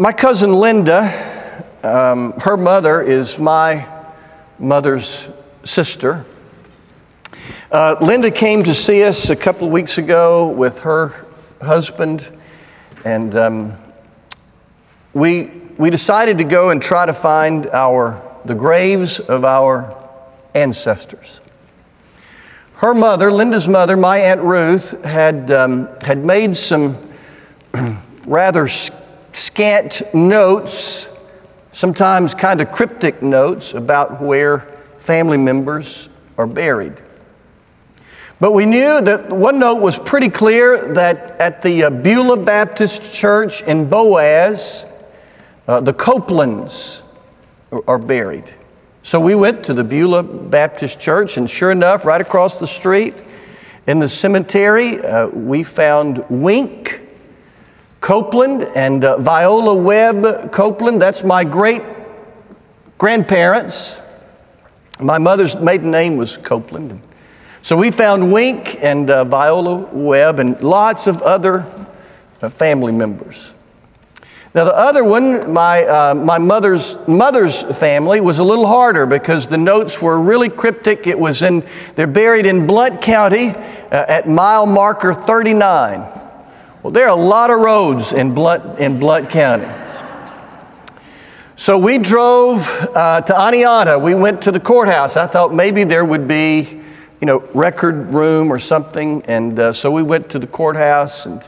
My 0.00 0.14
cousin 0.14 0.54
Linda, 0.54 1.62
um, 1.82 2.32
her 2.40 2.56
mother 2.56 3.02
is 3.02 3.38
my 3.38 3.86
mother's 4.58 5.28
sister. 5.62 6.24
Uh, 7.70 7.96
Linda 8.00 8.30
came 8.30 8.64
to 8.64 8.74
see 8.74 9.04
us 9.04 9.28
a 9.28 9.36
couple 9.36 9.66
of 9.66 9.74
weeks 9.74 9.98
ago 9.98 10.48
with 10.48 10.78
her 10.78 11.26
husband, 11.60 12.26
and 13.04 13.36
um, 13.36 13.74
we, 15.12 15.50
we 15.76 15.90
decided 15.90 16.38
to 16.38 16.44
go 16.44 16.70
and 16.70 16.80
try 16.80 17.04
to 17.04 17.12
find 17.12 17.66
our, 17.66 18.22
the 18.46 18.54
graves 18.54 19.20
of 19.20 19.44
our 19.44 20.02
ancestors. 20.54 21.42
Her 22.76 22.94
mother, 22.94 23.30
Linda's 23.30 23.68
mother, 23.68 23.98
my 23.98 24.16
Aunt 24.16 24.40
Ruth, 24.40 25.04
had, 25.04 25.50
um, 25.50 25.90
had 26.00 26.24
made 26.24 26.56
some 26.56 26.96
rather 28.24 28.66
scant 29.32 30.02
notes, 30.14 31.08
sometimes 31.72 32.34
kind 32.34 32.60
of 32.60 32.70
cryptic 32.70 33.22
notes, 33.22 33.74
about 33.74 34.20
where 34.20 34.60
family 34.98 35.38
members 35.38 36.08
are 36.36 36.46
buried. 36.46 37.00
But 38.40 38.52
we 38.52 38.64
knew 38.64 39.00
that 39.02 39.28
one 39.28 39.58
note 39.58 39.82
was 39.82 39.98
pretty 39.98 40.30
clear 40.30 40.94
that 40.94 41.38
at 41.40 41.60
the 41.60 41.84
uh, 41.84 41.90
Beulah 41.90 42.38
Baptist 42.38 43.12
Church 43.12 43.62
in 43.62 43.90
Boaz, 43.90 44.86
uh, 45.68 45.80
the 45.80 45.92
Copelands 45.92 47.02
are 47.86 47.98
buried. 47.98 48.50
So 49.02 49.20
we 49.20 49.34
went 49.34 49.64
to 49.64 49.74
the 49.74 49.84
Beulah 49.84 50.22
Baptist 50.22 51.00
Church, 51.00 51.36
and 51.36 51.48
sure 51.48 51.70
enough, 51.70 52.04
right 52.04 52.20
across 52.20 52.56
the 52.56 52.66
street 52.66 53.14
in 53.86 53.98
the 53.98 54.08
cemetery, 54.08 55.04
uh, 55.04 55.28
we 55.28 55.62
found 55.62 56.24
Wink 56.28 56.79
Copeland 58.10 58.64
and 58.74 59.04
uh, 59.04 59.18
Viola 59.18 59.72
Webb 59.72 60.50
Copeland. 60.50 61.00
That's 61.00 61.22
my 61.22 61.44
great 61.44 61.80
grandparents. 62.98 64.00
My 64.98 65.18
mother's 65.18 65.54
maiden 65.54 65.92
name 65.92 66.16
was 66.16 66.36
Copeland. 66.36 67.00
So 67.62 67.76
we 67.76 67.92
found 67.92 68.32
Wink 68.32 68.82
and 68.82 69.08
uh, 69.08 69.22
Viola 69.22 69.76
Webb 69.92 70.40
and 70.40 70.60
lots 70.60 71.06
of 71.06 71.22
other 71.22 71.64
uh, 72.42 72.48
family 72.48 72.90
members. 72.90 73.54
Now, 74.56 74.64
the 74.64 74.74
other 74.74 75.04
one, 75.04 75.52
my, 75.52 75.84
uh, 75.84 76.14
my 76.16 76.38
mother's, 76.38 76.98
mother's 77.06 77.62
family, 77.78 78.20
was 78.20 78.40
a 78.40 78.44
little 78.44 78.66
harder 78.66 79.06
because 79.06 79.46
the 79.46 79.56
notes 79.56 80.02
were 80.02 80.18
really 80.18 80.48
cryptic. 80.48 81.06
It 81.06 81.16
was 81.16 81.42
in, 81.42 81.64
they're 81.94 82.08
buried 82.08 82.44
in 82.44 82.66
Blount 82.66 83.02
County 83.02 83.50
uh, 83.50 84.06
at 84.08 84.26
mile 84.26 84.66
marker 84.66 85.14
39. 85.14 86.19
Well, 86.82 86.92
there 86.92 87.04
are 87.04 87.18
a 87.18 87.22
lot 87.22 87.50
of 87.50 87.60
roads 87.60 88.14
in 88.14 88.34
Blount, 88.34 88.78
in 88.78 88.98
Blount 88.98 89.28
County. 89.28 89.68
So 91.56 91.76
we 91.76 91.98
drove 91.98 92.66
uh, 92.96 93.20
to 93.20 93.32
Oneonta. 93.34 94.02
We 94.02 94.14
went 94.14 94.40
to 94.42 94.50
the 94.50 94.60
courthouse. 94.60 95.18
I 95.18 95.26
thought 95.26 95.52
maybe 95.52 95.84
there 95.84 96.06
would 96.06 96.26
be 96.26 96.80
you 97.20 97.26
know, 97.26 97.40
record 97.52 98.14
room 98.14 98.50
or 98.50 98.58
something. 98.58 99.22
And 99.26 99.58
uh, 99.58 99.74
so 99.74 99.90
we 99.90 100.02
went 100.02 100.30
to 100.30 100.38
the 100.38 100.46
courthouse, 100.46 101.26
and 101.26 101.46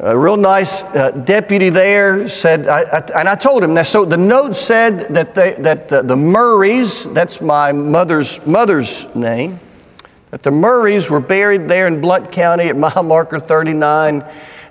a 0.00 0.18
real 0.18 0.36
nice 0.36 0.82
uh, 0.82 1.12
deputy 1.12 1.70
there 1.70 2.26
said, 2.26 2.66
I, 2.66 2.80
I, 2.80 3.20
and 3.20 3.28
I 3.28 3.36
told 3.36 3.62
him, 3.62 3.74
that. 3.74 3.86
so 3.86 4.04
the 4.04 4.16
note 4.16 4.56
said 4.56 5.14
that, 5.14 5.36
they, 5.36 5.52
that 5.52 5.88
the, 5.88 6.02
the 6.02 6.16
Murrays, 6.16 7.08
that's 7.12 7.40
my 7.40 7.70
mother's 7.70 8.44
mother's 8.44 9.14
name, 9.14 9.60
that 10.30 10.42
the 10.42 10.50
Murrays 10.50 11.08
were 11.08 11.20
buried 11.20 11.68
there 11.68 11.86
in 11.86 12.00
Blount 12.00 12.32
County 12.32 12.64
at 12.64 12.76
mile 12.76 13.02
marker 13.02 13.38
39. 13.38 14.24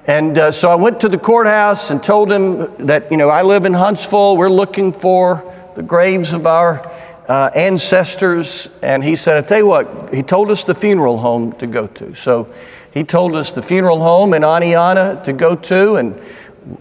And 0.08 0.38
uh, 0.38 0.52
so 0.52 0.70
I 0.70 0.76
went 0.76 1.00
to 1.00 1.10
the 1.10 1.18
courthouse 1.18 1.92
and 1.92 2.04
told 2.04 2.32
him 2.32 2.86
that, 2.86 3.10
you 3.10 3.18
know, 3.18 3.30
I 3.30 3.42
live 3.42 3.66
in 3.66 3.74
Huntsville. 3.74 4.38
We're 4.38 4.50
looking 4.50 4.92
for 4.92 5.52
the 5.76 5.82
graves 5.82 6.34
of 6.34 6.46
our 6.46 6.86
uh, 7.28 7.50
ancestors, 7.56 8.70
and 8.84 9.04
he 9.04 9.16
said, 9.16 9.38
I 9.38 9.48
tell 9.48 9.58
you 9.58 9.66
what, 9.66 10.14
he 10.14 10.22
told 10.22 10.52
us 10.52 10.64
the 10.64 10.76
funeral 10.76 11.18
home 11.18 11.54
to 11.54 11.68
go 11.68 11.88
to. 11.88 12.14
So 12.14 12.54
he 12.94 13.04
told 13.04 13.36
us 13.36 13.52
the 13.52 13.64
funeral 13.64 14.00
home 14.00 14.34
in 14.34 14.44
Oneonta 14.44 15.24
to 15.24 15.34
go 15.34 15.56
to, 15.56 15.96
and 15.96 16.20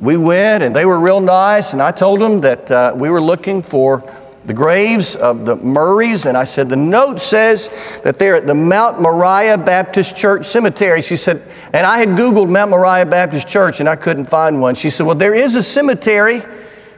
we 0.00 0.16
went, 0.16 0.62
and 0.62 0.76
they 0.76 0.84
were 0.84 0.98
real 0.98 1.20
nice. 1.20 1.72
And 1.72 1.80
I 1.80 1.92
told 1.92 2.20
them 2.20 2.42
that 2.42 2.70
uh, 2.70 2.92
we 2.94 3.08
were 3.08 3.22
looking 3.22 3.62
for 3.62 4.00
the 4.46 4.54
graves 4.54 5.16
of 5.16 5.46
the 5.46 5.56
Murrays, 5.56 6.26
and 6.26 6.36
I 6.36 6.44
said, 6.44 6.68
The 6.68 6.76
note 6.76 7.20
says 7.20 7.70
that 8.02 8.18
they're 8.18 8.36
at 8.36 8.46
the 8.46 8.54
Mount 8.54 9.00
Moriah 9.00 9.58
Baptist 9.58 10.16
Church 10.16 10.46
Cemetery. 10.46 11.00
She 11.00 11.16
said, 11.16 11.42
and 11.72 11.86
I 11.86 11.98
had 11.98 12.10
Googled 12.10 12.50
Mount 12.50 12.70
Moriah 12.70 13.06
Baptist 13.06 13.48
Church 13.48 13.80
and 13.80 13.88
I 13.88 13.96
couldn't 13.96 14.26
find 14.26 14.60
one. 14.60 14.74
She 14.74 14.90
said, 14.90 15.06
Well, 15.06 15.16
there 15.16 15.34
is 15.34 15.56
a 15.56 15.62
cemetery 15.62 16.42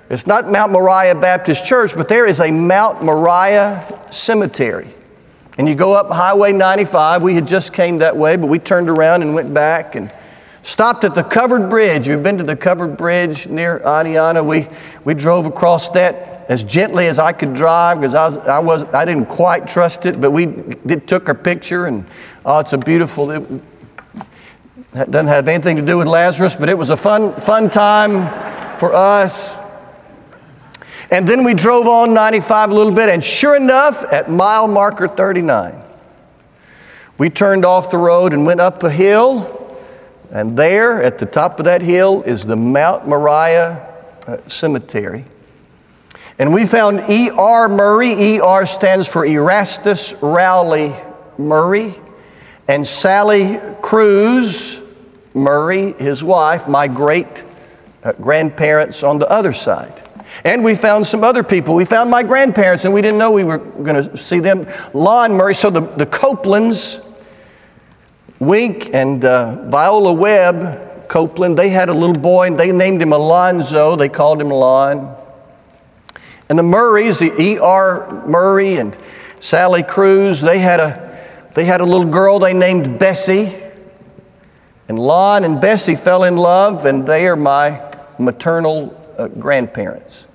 it's 0.09 0.27
not 0.27 0.49
Mount 0.49 0.71
Moriah 0.71 1.17
Baptist 1.17 1.67
Church, 1.67 1.95
but 1.97 2.09
there 2.09 2.27
is 2.27 2.41
a 2.41 2.51
Mount 2.51 3.03
Moriah 3.03 4.07
Cemetery. 4.13 4.89
And 5.59 5.69
you 5.69 5.75
go 5.75 5.95
up 5.95 6.11
Highway 6.11 6.53
95. 6.53 7.23
We 7.23 7.35
had 7.35 7.47
just 7.47 7.73
came 7.73 7.99
that 7.99 8.17
way, 8.17 8.37
but 8.37 8.47
we 8.47 8.61
turned 8.61 8.89
around 8.89 9.23
and 9.23 9.35
went 9.35 9.53
back 9.53 9.97
and 9.97 10.13
stopped 10.63 11.03
at 11.03 11.17
the 11.17 11.25
covered 11.25 11.69
bridge. 11.69 12.07
You've 12.07 12.23
been 12.23 12.39
to 12.39 12.45
the 12.45 12.55
covered 12.55 12.97
bridge 12.97 13.49
near 13.49 13.81
Oneonta. 13.81 14.47
We, 14.47 14.69
we 15.05 15.15
drove 15.15 15.47
across 15.47 15.89
that 15.91 16.36
as 16.49 16.63
gently 16.63 17.09
as 17.09 17.19
I 17.19 17.33
could 17.33 17.55
drive 17.55 18.01
because 18.01 18.15
I, 18.15 18.27
was, 18.27 18.39
I, 18.39 18.59
was, 18.61 18.85
I 18.95 19.05
didn't 19.05 19.27
quite 19.27 19.67
trust 19.67 20.07
it, 20.07 20.21
but 20.21 20.31
we 20.31 20.47
did, 20.47 21.09
took 21.09 21.29
our 21.29 21.35
picture 21.35 21.87
and 21.87 22.07
oh, 22.45 22.61
it's 22.61 22.73
a 22.73 22.79
beautiful, 22.79 23.31
it, 23.31 23.43
it 24.95 25.11
doesn't 25.11 25.27
have 25.27 25.49
anything 25.49 25.77
to 25.77 25.83
do 25.83 25.99
with 25.99 26.07
Lazarus, 26.07 26.55
but 26.55 26.69
it 26.69 26.79
was 26.79 26.91
a 26.91 26.97
fun, 26.97 27.39
fun 27.41 27.69
time 27.69 28.23
for 28.79 28.95
us. 28.95 29.59
And 31.11 31.27
then 31.27 31.45
we 31.45 31.55
drove 31.55 31.87
on 31.87 32.15
95 32.15 32.71
a 32.71 32.75
little 32.75 32.93
bit, 32.93 33.09
and 33.09 33.23
sure 33.23 33.57
enough, 33.57 34.05
at 34.13 34.31
mile 34.31 34.67
marker 34.67 35.07
39, 35.07 35.83
we 37.19 37.31
turned 37.31 37.65
off 37.65 37.91
the 37.91 37.99
road 37.99 38.33
and 38.33 38.45
went 38.45 38.61
up 38.61 38.83
a 38.83 38.91
hill. 38.91 39.53
And 40.33 40.57
there, 40.57 41.01
at 41.03 41.19
the 41.19 41.27
top 41.27 41.61
of 41.61 41.65
that 41.67 41.81
hill, 41.81 42.23
is 42.23 42.45
the 42.45 42.57
Mount 42.57 43.07
Moriah 43.07 43.95
uh, 44.27 44.39
Cemetery. 44.49 45.25
And 46.39 46.53
we 46.53 46.67
found 46.67 47.09
E.R. 47.09 47.69
Murray. 47.69 48.35
E.R. 48.37 48.67
stands 48.67 49.09
for 49.09 49.25
Erastus 49.25 50.15
Rowley 50.21 50.95
Murray. 51.39 51.95
And 52.69 52.87
Sally 52.87 53.59
Cruz 53.81 54.81
Murray, 55.33 55.93
his 55.93 56.23
wife, 56.23 56.69
my 56.69 56.89
great 56.89 57.27
uh, 58.03 58.13
grandparents 58.13 59.03
on 59.03 59.19
the 59.19 59.31
other 59.31 59.53
side. 59.53 60.03
And 60.45 60.63
we 60.63 60.75
found 60.75 61.07
some 61.07 61.25
other 61.25 61.43
people. 61.43 61.75
We 61.75 61.85
found 61.85 62.11
my 62.11 62.23
grandparents, 62.23 62.85
and 62.85 62.93
we 62.93 63.03
didn't 63.03 63.19
know 63.19 63.31
we 63.31 63.45
were 63.45 63.59
going 63.59 64.09
to 64.09 64.17
see 64.17 64.41
them. 64.41 64.67
Lon 64.93 65.33
Murray, 65.33 65.55
so 65.55 65.71
the, 65.71 65.81
the 65.81 66.07
Copelands, 66.07 67.03
Wink 68.39 68.93
and 68.93 69.25
uh, 69.25 69.69
Viola 69.71 70.13
Webb 70.13 71.09
Copeland, 71.09 71.57
they 71.57 71.71
had 71.71 71.89
a 71.89 71.95
little 71.95 72.15
boy, 72.15 72.49
and 72.49 72.59
they 72.59 72.73
named 72.73 73.01
him 73.01 73.13
Alonzo. 73.13 73.97
They 73.97 74.09
called 74.09 74.41
him 74.41 74.51
Lon. 74.51 75.17
And 76.49 76.59
the 76.59 76.63
Murrays, 76.63 77.19
the 77.19 77.33
E.R. 77.41 78.25
Murray 78.27 78.77
and 78.77 78.97
Sally 79.41 79.83
Cruz, 79.83 80.41
they 80.41 80.61
had 80.61 80.81
a, 80.81 81.19
they 81.55 81.65
had 81.65 81.81
a 81.81 81.85
little 81.85 82.11
girl 82.11 82.39
they 82.39 82.55
named 82.55 82.99
Bessie. 82.99 83.53
And 84.89 84.99
Lon 84.99 85.45
and 85.45 85.61
Bessie 85.61 85.97
fell 85.97 86.23
in 86.23 86.37
love, 86.37 86.87
and 86.87 87.07
they 87.07 87.27
are 87.27 87.37
my 87.37 87.83
maternal 88.19 88.95
uh, 89.19 89.29
grandparents. 89.29 90.29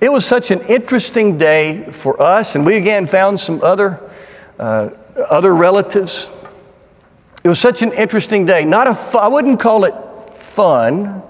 It 0.00 0.10
was 0.10 0.24
such 0.24 0.50
an 0.50 0.60
interesting 0.62 1.36
day 1.36 1.90
for 1.90 2.20
us, 2.22 2.54
and 2.54 2.64
we 2.64 2.76
again 2.76 3.04
found 3.06 3.38
some 3.38 3.62
other, 3.62 4.00
uh, 4.58 4.90
other 5.28 5.54
relatives. 5.54 6.30
It 7.44 7.48
was 7.48 7.58
such 7.58 7.82
an 7.82 7.92
interesting 7.92 8.46
day. 8.46 8.64
Not 8.64 8.86
a, 8.86 9.18
I 9.18 9.28
wouldn't 9.28 9.60
call 9.60 9.84
it 9.84 9.94
fun. 10.38 11.22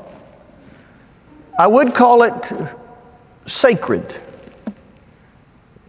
I 1.59 1.67
would 1.67 1.95
call 1.95 2.23
it 2.23 2.53
sacred. 3.49 4.15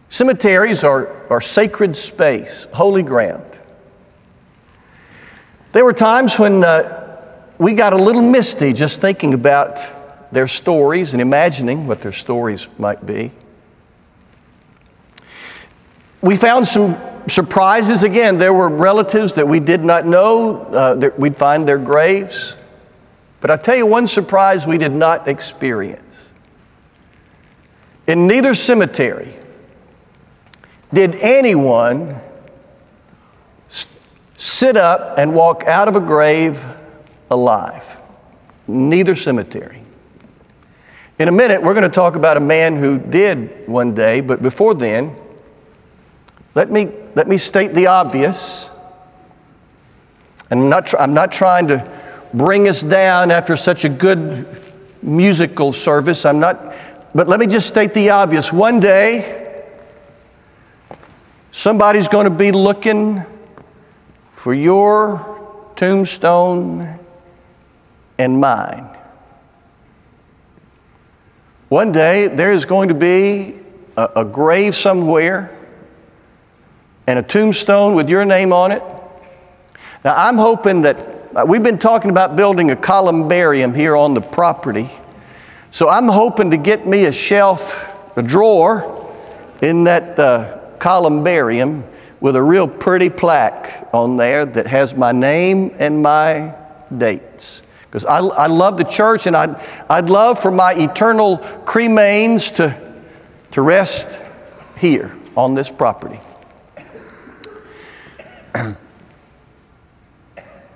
Cemeteries 0.09 0.83
are, 0.83 1.07
are 1.31 1.41
sacred 1.41 1.95
space, 1.95 2.65
holy 2.73 3.03
ground. 3.03 3.45
There 5.71 5.85
were 5.85 5.93
times 5.93 6.39
when 6.39 6.63
uh, 6.63 7.21
we 7.59 7.73
got 7.73 7.93
a 7.93 7.97
little 7.97 8.23
misty 8.23 8.73
just 8.73 9.01
thinking 9.01 9.35
about 9.35 9.79
their 10.31 10.47
stories 10.47 11.13
and 11.13 11.21
imagining 11.21 11.85
what 11.85 12.01
their 12.01 12.11
stories 12.11 12.67
might 12.77 13.05
be. 13.05 13.31
We 16.21 16.35
found 16.35 16.67
some 16.67 16.97
surprises 17.27 18.03
again. 18.03 18.37
There 18.37 18.53
were 18.53 18.67
relatives 18.67 19.35
that 19.35 19.47
we 19.47 19.59
did 19.59 19.85
not 19.85 20.05
know, 20.05 20.57
uh, 20.61 20.95
that 20.95 21.19
we'd 21.19 21.35
find 21.35 21.67
their 21.67 21.77
graves. 21.77 22.57
But 23.41 23.51
I 23.51 23.57
tell 23.57 23.75
you 23.75 23.85
one 23.85 24.07
surprise 24.07 24.67
we 24.67 24.77
did 24.77 24.91
not 24.91 25.27
experience. 25.27 26.08
In 28.09 28.25
neither 28.25 28.55
cemetery 28.55 29.31
did 30.91 31.13
anyone 31.17 32.19
sit 34.35 34.75
up 34.75 35.19
and 35.19 35.35
walk 35.35 35.63
out 35.65 35.87
of 35.87 35.95
a 35.95 35.99
grave 35.99 36.65
alive. 37.29 37.99
Neither 38.67 39.13
cemetery. 39.13 39.83
In 41.19 41.27
a 41.27 41.31
minute, 41.31 41.61
we're 41.61 41.75
going 41.75 41.83
to 41.83 41.87
talk 41.87 42.15
about 42.15 42.35
a 42.35 42.39
man 42.39 42.77
who 42.77 42.97
did 42.97 43.67
one 43.67 43.93
day, 43.93 44.21
but 44.21 44.41
before 44.41 44.73
then, 44.73 45.15
let 46.55 46.71
me, 46.71 46.91
let 47.13 47.27
me 47.27 47.37
state 47.37 47.75
the 47.75 47.85
obvious. 47.85 48.71
And 50.49 50.61
I'm 50.61 50.69
not, 50.69 50.99
I'm 50.99 51.13
not 51.13 51.31
trying 51.31 51.67
to 51.67 51.87
bring 52.33 52.67
us 52.67 52.81
down 52.81 53.29
after 53.29 53.55
such 53.55 53.85
a 53.85 53.89
good 53.89 54.47
musical 55.03 55.71
service. 55.71 56.25
I'm 56.25 56.39
not, 56.39 56.73
but 57.13 57.27
let 57.27 57.39
me 57.39 57.47
just 57.47 57.67
state 57.67 57.93
the 57.93 58.11
obvious. 58.11 58.53
One 58.53 58.79
day, 58.79 59.65
somebody's 61.51 62.07
going 62.07 62.25
to 62.25 62.29
be 62.29 62.51
looking 62.51 63.23
for 64.31 64.53
your 64.53 65.71
tombstone 65.75 66.99
and 68.17 68.39
mine. 68.39 68.87
One 71.69 71.91
day, 71.91 72.27
there 72.27 72.51
is 72.51 72.65
going 72.65 72.89
to 72.89 72.95
be 72.95 73.55
a, 73.95 74.09
a 74.17 74.25
grave 74.25 74.75
somewhere 74.75 75.55
and 77.07 77.19
a 77.19 77.23
tombstone 77.23 77.95
with 77.95 78.09
your 78.09 78.25
name 78.25 78.53
on 78.53 78.71
it. 78.71 78.83
Now, 80.05 80.15
I'm 80.15 80.37
hoping 80.37 80.83
that 80.83 80.97
uh, 81.35 81.45
we've 81.47 81.63
been 81.63 81.79
talking 81.79 82.11
about 82.11 82.35
building 82.35 82.71
a 82.71 82.75
columbarium 82.75 83.73
here 83.73 83.95
on 83.95 84.13
the 84.13 84.21
property. 84.21 84.89
So 85.71 85.87
I'm 85.87 86.07
hoping 86.07 86.51
to 86.51 86.57
get 86.57 86.87
me 86.87 87.05
a 87.05 87.11
shelf, 87.11 87.95
a 88.17 88.23
drawer 88.23 89.15
in 89.61 89.83
that 89.83 90.17
uh, 90.17 90.57
columbarium 90.79 91.83
with 92.19 92.35
a 92.35 92.41
real 92.41 92.67
pretty 92.67 93.09
plaque 93.09 93.87
on 93.93 94.17
there 94.17 94.45
that 94.45 94.67
has 94.67 94.95
my 94.95 95.11
name 95.11 95.75
and 95.77 96.01
my 96.01 96.55
dates. 96.95 97.61
Because 97.83 98.03
I, 98.05 98.19
I 98.19 98.47
love 98.47 98.77
the 98.77 98.83
church 98.83 99.27
and 99.27 99.35
I'd, 99.35 99.55
I'd 99.89 100.09
love 100.09 100.39
for 100.39 100.51
my 100.51 100.73
eternal 100.73 101.37
cremains 101.37 102.55
to, 102.55 102.75
to 103.51 103.61
rest 103.61 104.19
here 104.77 105.15
on 105.37 105.53
this 105.55 105.69
property. 105.69 106.19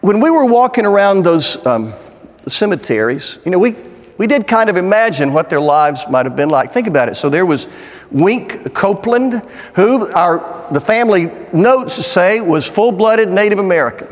when 0.02 0.20
we 0.20 0.30
were 0.30 0.46
walking 0.46 0.86
around 0.86 1.24
those 1.24 1.66
um, 1.66 1.94
cemeteries, 2.48 3.40
you 3.44 3.52
know, 3.52 3.60
we, 3.60 3.76
we 4.18 4.28
did 4.28 4.48
kind 4.48 4.70
of 4.70 4.78
imagine 4.78 5.34
what 5.34 5.50
their 5.50 5.60
lives 5.60 6.06
might 6.10 6.26
have 6.26 6.36
been 6.36 6.50
like. 6.50 6.72
Think 6.72 6.88
about 6.88 7.10
it. 7.10 7.16
So 7.16 7.30
there 7.30 7.46
was 7.46 7.68
Wink 8.12 8.74
Copeland, 8.74 9.42
who 9.76 10.12
our, 10.12 10.68
the 10.72 10.80
family 10.80 11.32
notes 11.52 11.94
say 11.94 12.40
was 12.40 12.68
full 12.68 12.92
blooded 12.92 13.34
Native 13.34 13.60
American. 13.60 14.08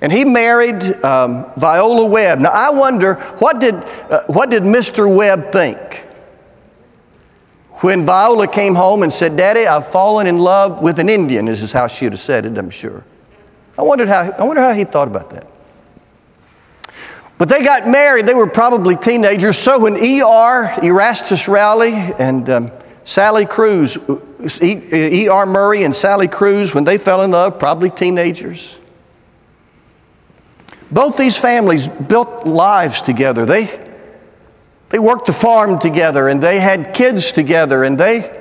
And 0.00 0.10
he 0.12 0.24
married 0.24 0.82
um, 1.04 1.50
Viola 1.56 2.06
Webb. 2.06 2.38
Now, 2.38 2.50
I 2.50 2.70
wonder, 2.70 3.14
what 3.38 3.60
did, 3.60 3.74
uh, 3.74 4.24
what 4.26 4.48
did 4.48 4.62
Mr. 4.62 5.14
Webb 5.14 5.52
think? 5.52 6.06
When 7.82 8.04
Viola 8.06 8.46
came 8.46 8.74
home 8.74 9.02
and 9.02 9.12
said, 9.12 9.36
Daddy, 9.36 9.66
I've 9.66 9.86
fallen 9.86 10.26
in 10.26 10.38
love 10.38 10.82
with 10.82 10.98
an 10.98 11.08
Indian, 11.08 11.46
this 11.46 11.62
is 11.62 11.72
how 11.72 11.86
she 11.86 12.06
would 12.06 12.12
have 12.12 12.20
said 12.20 12.46
it, 12.46 12.56
I'm 12.56 12.70
sure. 12.70 13.04
I, 13.76 13.82
wondered 13.82 14.08
how, 14.08 14.30
I 14.30 14.44
wonder 14.44 14.62
how 14.62 14.72
he 14.72 14.84
thought 14.84 15.08
about 15.08 15.30
that. 15.30 15.49
But 17.40 17.48
they 17.48 17.64
got 17.64 17.88
married, 17.88 18.26
they 18.26 18.34
were 18.34 18.46
probably 18.46 18.96
teenagers. 18.96 19.56
So 19.56 19.78
when 19.78 19.96
E.R., 19.96 20.78
Erastus 20.82 21.48
Rowley, 21.48 21.94
and 21.94 22.50
um, 22.50 22.70
Sally 23.04 23.46
Cruz, 23.46 23.96
E.R. 24.60 25.46
Murray 25.46 25.84
and 25.84 25.96
Sally 25.96 26.28
Cruz, 26.28 26.74
when 26.74 26.84
they 26.84 26.98
fell 26.98 27.22
in 27.22 27.30
love, 27.30 27.58
probably 27.58 27.88
teenagers. 27.88 28.78
Both 30.90 31.16
these 31.16 31.38
families 31.38 31.88
built 31.88 32.46
lives 32.46 33.00
together. 33.00 33.46
They, 33.46 33.70
they 34.90 34.98
worked 34.98 35.24
the 35.24 35.32
farm 35.32 35.78
together 35.78 36.28
and 36.28 36.42
they 36.42 36.60
had 36.60 36.92
kids 36.92 37.32
together 37.32 37.84
and 37.84 37.98
they, 37.98 38.38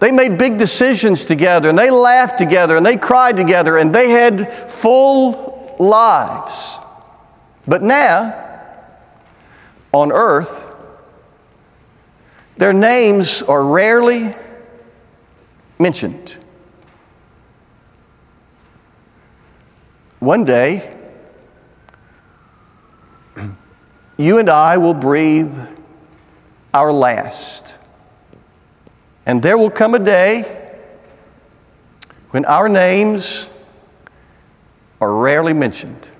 they 0.00 0.10
made 0.10 0.36
big 0.36 0.58
decisions 0.58 1.24
together 1.24 1.68
and 1.68 1.78
they 1.78 1.92
laughed 1.92 2.38
together 2.38 2.76
and 2.76 2.84
they 2.84 2.96
cried 2.96 3.36
together 3.36 3.76
and 3.76 3.94
they 3.94 4.10
had 4.10 4.52
full 4.68 5.76
lives. 5.78 6.80
But 7.66 7.82
now, 7.82 8.38
on 9.92 10.10
earth, 10.12 10.68
their 12.56 12.72
names 12.72 13.42
are 13.42 13.64
rarely 13.64 14.34
mentioned. 15.78 16.36
One 20.18 20.44
day, 20.44 20.96
you 24.16 24.38
and 24.38 24.48
I 24.48 24.76
will 24.76 24.94
breathe 24.94 25.56
our 26.72 26.92
last. 26.92 27.74
And 29.26 29.42
there 29.42 29.58
will 29.58 29.70
come 29.70 29.94
a 29.94 29.98
day 29.98 30.70
when 32.30 32.44
our 32.44 32.68
names 32.68 33.48
are 35.00 35.12
rarely 35.12 35.52
mentioned. 35.52 36.11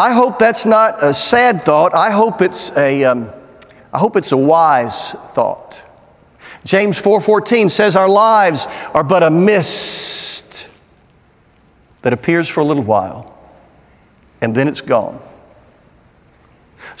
I 0.00 0.12
hope 0.12 0.38
that's 0.38 0.64
not 0.64 1.04
a 1.04 1.12
sad 1.12 1.60
thought. 1.60 1.94
I 1.94 2.10
hope 2.10 2.40
it's 2.40 2.74
a. 2.74 3.04
Um, 3.04 3.28
I 3.92 3.98
hope 3.98 4.16
it's 4.16 4.32
a 4.32 4.36
wise 4.36 5.10
thought. 5.10 5.78
James 6.64 6.98
4:14 6.98 7.68
says 7.68 7.96
our 7.96 8.08
lives 8.08 8.66
are 8.94 9.04
but 9.04 9.22
a 9.22 9.28
mist 9.28 10.68
that 12.00 12.14
appears 12.14 12.48
for 12.48 12.60
a 12.60 12.64
little 12.64 12.82
while 12.82 13.38
and 14.40 14.54
then 14.54 14.68
it's 14.68 14.80
gone. 14.80 15.20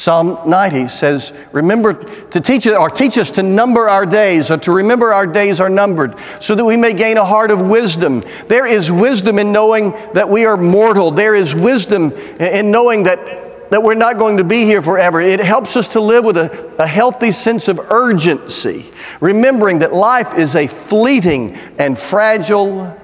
Psalm 0.00 0.38
90 0.48 0.88
says, 0.88 1.30
Remember 1.52 1.92
to 1.92 2.40
teach 2.40 2.66
us, 2.66 2.74
or 2.74 2.88
teach 2.88 3.18
us 3.18 3.32
to 3.32 3.42
number 3.42 3.86
our 3.86 4.06
days, 4.06 4.50
or 4.50 4.56
to 4.56 4.72
remember 4.72 5.12
our 5.12 5.26
days 5.26 5.60
are 5.60 5.68
numbered, 5.68 6.18
so 6.40 6.54
that 6.54 6.64
we 6.64 6.74
may 6.74 6.94
gain 6.94 7.18
a 7.18 7.24
heart 7.24 7.50
of 7.50 7.60
wisdom. 7.60 8.24
There 8.48 8.66
is 8.66 8.90
wisdom 8.90 9.38
in 9.38 9.52
knowing 9.52 9.90
that 10.14 10.30
we 10.30 10.46
are 10.46 10.56
mortal. 10.56 11.10
There 11.10 11.34
is 11.34 11.54
wisdom 11.54 12.12
in 12.12 12.70
knowing 12.70 13.02
that 13.02 13.68
that 13.68 13.82
we're 13.82 13.92
not 13.92 14.16
going 14.16 14.38
to 14.38 14.42
be 14.42 14.64
here 14.64 14.80
forever. 14.80 15.20
It 15.20 15.38
helps 15.38 15.76
us 15.76 15.88
to 15.88 16.00
live 16.00 16.24
with 16.24 16.38
a, 16.38 16.74
a 16.78 16.86
healthy 16.86 17.30
sense 17.30 17.68
of 17.68 17.78
urgency, 17.78 18.86
remembering 19.20 19.80
that 19.80 19.92
life 19.92 20.32
is 20.32 20.56
a 20.56 20.66
fleeting 20.66 21.56
and 21.78 21.96
fragile 21.96 22.98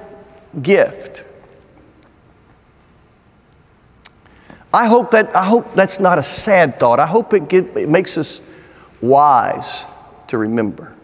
gift. 0.63 1.26
I 4.77 4.85
hope, 4.85 5.13
that, 5.13 5.35
I 5.35 5.43
hope 5.43 5.73
that's 5.73 6.01
not 6.01 6.19
a 6.19 6.23
sad 6.23 6.79
thought. 6.79 7.01
I 7.01 7.07
hope 7.07 7.33
it, 7.33 7.49
get, 7.49 7.75
it 7.79 7.89
makes 7.89 8.19
us 8.19 8.43
wise 9.01 9.87
to 10.27 10.37
remember. 10.37 10.95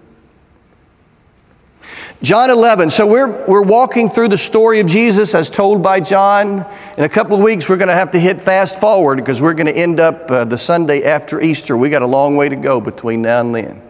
John 2.21 2.51
11. 2.51 2.91
So 2.91 3.07
we're, 3.07 3.47
we're 3.47 3.63
walking 3.63 4.11
through 4.11 4.29
the 4.29 4.37
story 4.37 4.81
of 4.81 4.87
Jesus 4.87 5.35
as 5.35 5.49
told 5.49 5.83
by 5.83 6.01
John. 6.01 6.67
In 6.99 7.05
a 7.05 7.09
couple 7.09 7.35
of 7.35 7.43
weeks, 7.43 7.67
we're 7.67 7.79
going 7.79 7.89
to 7.89 7.95
have 7.95 8.11
to 8.11 8.21
hit 8.21 8.43
fast 8.43 8.79
forward 8.79 9.17
because 9.17 9.41
we're 9.41 9.55
going 9.55 9.73
to 9.73 9.77
end 9.77 10.01
up 10.01 10.31
uh, 10.31 10.45
the 10.45 10.59
Sunday 10.59 11.05
after 11.05 11.41
Easter. 11.41 11.75
We 11.75 11.89
got 11.89 12.03
a 12.03 12.07
long 12.07 12.37
way 12.37 12.51
to 12.51 12.57
go 12.57 12.79
between 12.79 13.23
now 13.23 13.41
and 13.41 13.55
then. 13.55 13.83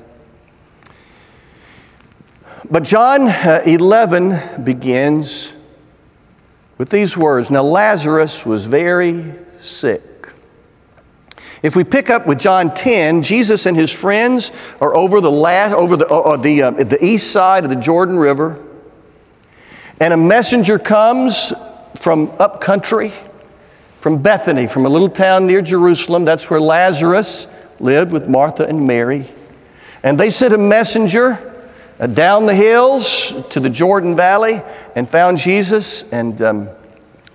But 2.70 2.84
John 2.84 3.22
uh, 3.22 3.64
11 3.66 4.62
begins 4.62 5.52
with 6.78 6.90
these 6.90 7.16
words 7.16 7.50
Now 7.50 7.64
Lazarus 7.64 8.46
was 8.46 8.66
very 8.66 9.41
sick. 9.62 10.02
If 11.62 11.76
we 11.76 11.84
pick 11.84 12.10
up 12.10 12.26
with 12.26 12.40
John 12.40 12.74
10, 12.74 13.22
Jesus 13.22 13.66
and 13.66 13.76
his 13.76 13.92
friends 13.92 14.50
are 14.80 14.96
over 14.96 15.20
the, 15.20 15.30
last, 15.30 15.74
over 15.74 15.96
the, 15.96 16.08
uh, 16.08 16.36
the, 16.36 16.62
uh, 16.62 16.70
the 16.72 17.04
east 17.04 17.30
side 17.30 17.62
of 17.62 17.70
the 17.70 17.76
Jordan 17.76 18.18
River, 18.18 18.60
and 20.00 20.12
a 20.12 20.16
messenger 20.16 20.80
comes 20.80 21.52
from 21.94 22.32
up 22.40 22.60
country, 22.60 23.12
from 24.00 24.20
Bethany, 24.20 24.66
from 24.66 24.86
a 24.86 24.88
little 24.88 25.08
town 25.08 25.46
near 25.46 25.62
Jerusalem. 25.62 26.24
That's 26.24 26.50
where 26.50 26.60
Lazarus 26.60 27.46
lived 27.78 28.12
with 28.12 28.28
Martha 28.28 28.66
and 28.66 28.84
Mary. 28.84 29.26
And 30.02 30.18
they 30.18 30.30
sent 30.30 30.52
a 30.52 30.58
messenger 30.58 31.38
uh, 32.00 32.08
down 32.08 32.46
the 32.46 32.54
hills 32.54 33.32
to 33.50 33.60
the 33.60 33.70
Jordan 33.70 34.16
Valley 34.16 34.60
and 34.96 35.08
found 35.08 35.38
Jesus. 35.38 36.10
And, 36.10 36.42
um, 36.42 36.68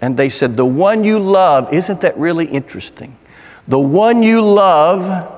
and 0.01 0.17
they 0.17 0.29
said, 0.29 0.55
The 0.55 0.65
one 0.65 1.03
you 1.03 1.19
love, 1.19 1.73
isn't 1.73 2.01
that 2.01 2.17
really 2.17 2.45
interesting? 2.45 3.17
The 3.67 3.79
one 3.79 4.23
you 4.23 4.41
love 4.41 5.33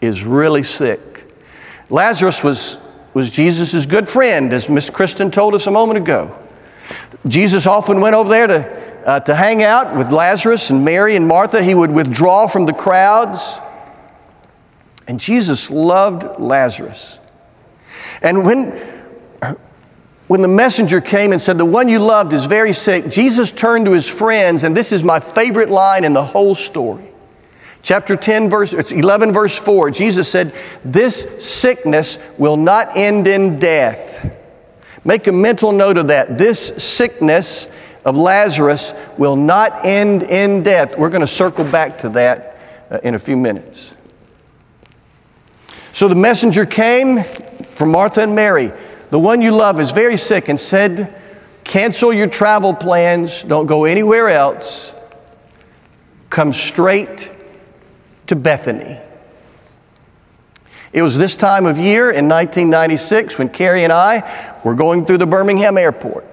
is 0.00 0.24
really 0.24 0.62
sick. 0.62 1.32
Lazarus 1.90 2.42
was, 2.42 2.78
was 3.14 3.30
Jesus' 3.30 3.86
good 3.86 4.08
friend, 4.08 4.52
as 4.52 4.68
Miss 4.68 4.90
Kristen 4.90 5.30
told 5.30 5.54
us 5.54 5.66
a 5.66 5.70
moment 5.70 5.98
ago. 5.98 6.36
Jesus 7.26 7.66
often 7.66 8.00
went 8.00 8.14
over 8.14 8.28
there 8.28 8.46
to, 8.46 9.08
uh, 9.08 9.20
to 9.20 9.34
hang 9.34 9.62
out 9.62 9.96
with 9.96 10.10
Lazarus 10.10 10.70
and 10.70 10.84
Mary 10.84 11.16
and 11.16 11.28
Martha. 11.28 11.62
He 11.62 11.74
would 11.74 11.90
withdraw 11.90 12.46
from 12.46 12.66
the 12.66 12.72
crowds. 12.72 13.58
And 15.06 15.20
Jesus 15.20 15.70
loved 15.70 16.40
Lazarus. 16.40 17.18
And 18.22 18.44
when, 18.44 18.70
when 20.28 20.40
the 20.40 20.48
messenger 20.48 21.00
came 21.00 21.32
and 21.32 21.40
said, 21.40 21.58
The 21.58 21.64
one 21.64 21.88
you 21.88 21.98
loved 21.98 22.32
is 22.32 22.46
very 22.46 22.72
sick, 22.72 23.08
Jesus 23.08 23.50
turned 23.50 23.86
to 23.86 23.92
his 23.92 24.08
friends, 24.08 24.64
and 24.64 24.76
this 24.76 24.92
is 24.92 25.02
my 25.02 25.20
favorite 25.20 25.68
line 25.68 26.04
in 26.04 26.12
the 26.12 26.24
whole 26.24 26.54
story. 26.54 27.04
Chapter 27.82 28.14
10, 28.14 28.48
verse 28.48 28.72
11, 28.72 29.32
verse 29.32 29.58
4, 29.58 29.90
Jesus 29.90 30.30
said, 30.30 30.54
This 30.84 31.44
sickness 31.44 32.18
will 32.38 32.56
not 32.56 32.96
end 32.96 33.26
in 33.26 33.58
death. 33.58 34.38
Make 35.04 35.26
a 35.26 35.32
mental 35.32 35.72
note 35.72 35.98
of 35.98 36.08
that. 36.08 36.38
This 36.38 36.64
sickness 36.82 37.66
of 38.04 38.16
Lazarus 38.16 38.92
will 39.18 39.34
not 39.34 39.84
end 39.84 40.22
in 40.22 40.62
death. 40.62 40.96
We're 40.96 41.10
going 41.10 41.22
to 41.22 41.26
circle 41.26 41.64
back 41.64 41.98
to 41.98 42.08
that 42.10 42.58
uh, 42.90 43.00
in 43.02 43.16
a 43.16 43.18
few 43.18 43.36
minutes. 43.36 43.94
So 45.92 46.06
the 46.06 46.14
messenger 46.14 46.64
came 46.64 47.22
from 47.74 47.90
Martha 47.90 48.22
and 48.22 48.34
Mary. 48.34 48.72
The 49.12 49.18
one 49.18 49.42
you 49.42 49.50
love 49.50 49.78
is 49.78 49.90
very 49.90 50.16
sick 50.16 50.48
and 50.48 50.58
said, 50.58 51.14
Cancel 51.64 52.14
your 52.14 52.28
travel 52.28 52.72
plans, 52.72 53.42
don't 53.42 53.66
go 53.66 53.84
anywhere 53.84 54.30
else. 54.30 54.94
Come 56.30 56.54
straight 56.54 57.30
to 58.28 58.34
Bethany. 58.34 58.98
It 60.94 61.02
was 61.02 61.18
this 61.18 61.36
time 61.36 61.66
of 61.66 61.78
year 61.78 62.04
in 62.04 62.26
1996 62.26 63.36
when 63.36 63.50
Carrie 63.50 63.84
and 63.84 63.92
I 63.92 64.56
were 64.64 64.74
going 64.74 65.04
through 65.04 65.18
the 65.18 65.26
Birmingham 65.26 65.76
airport. 65.76 66.24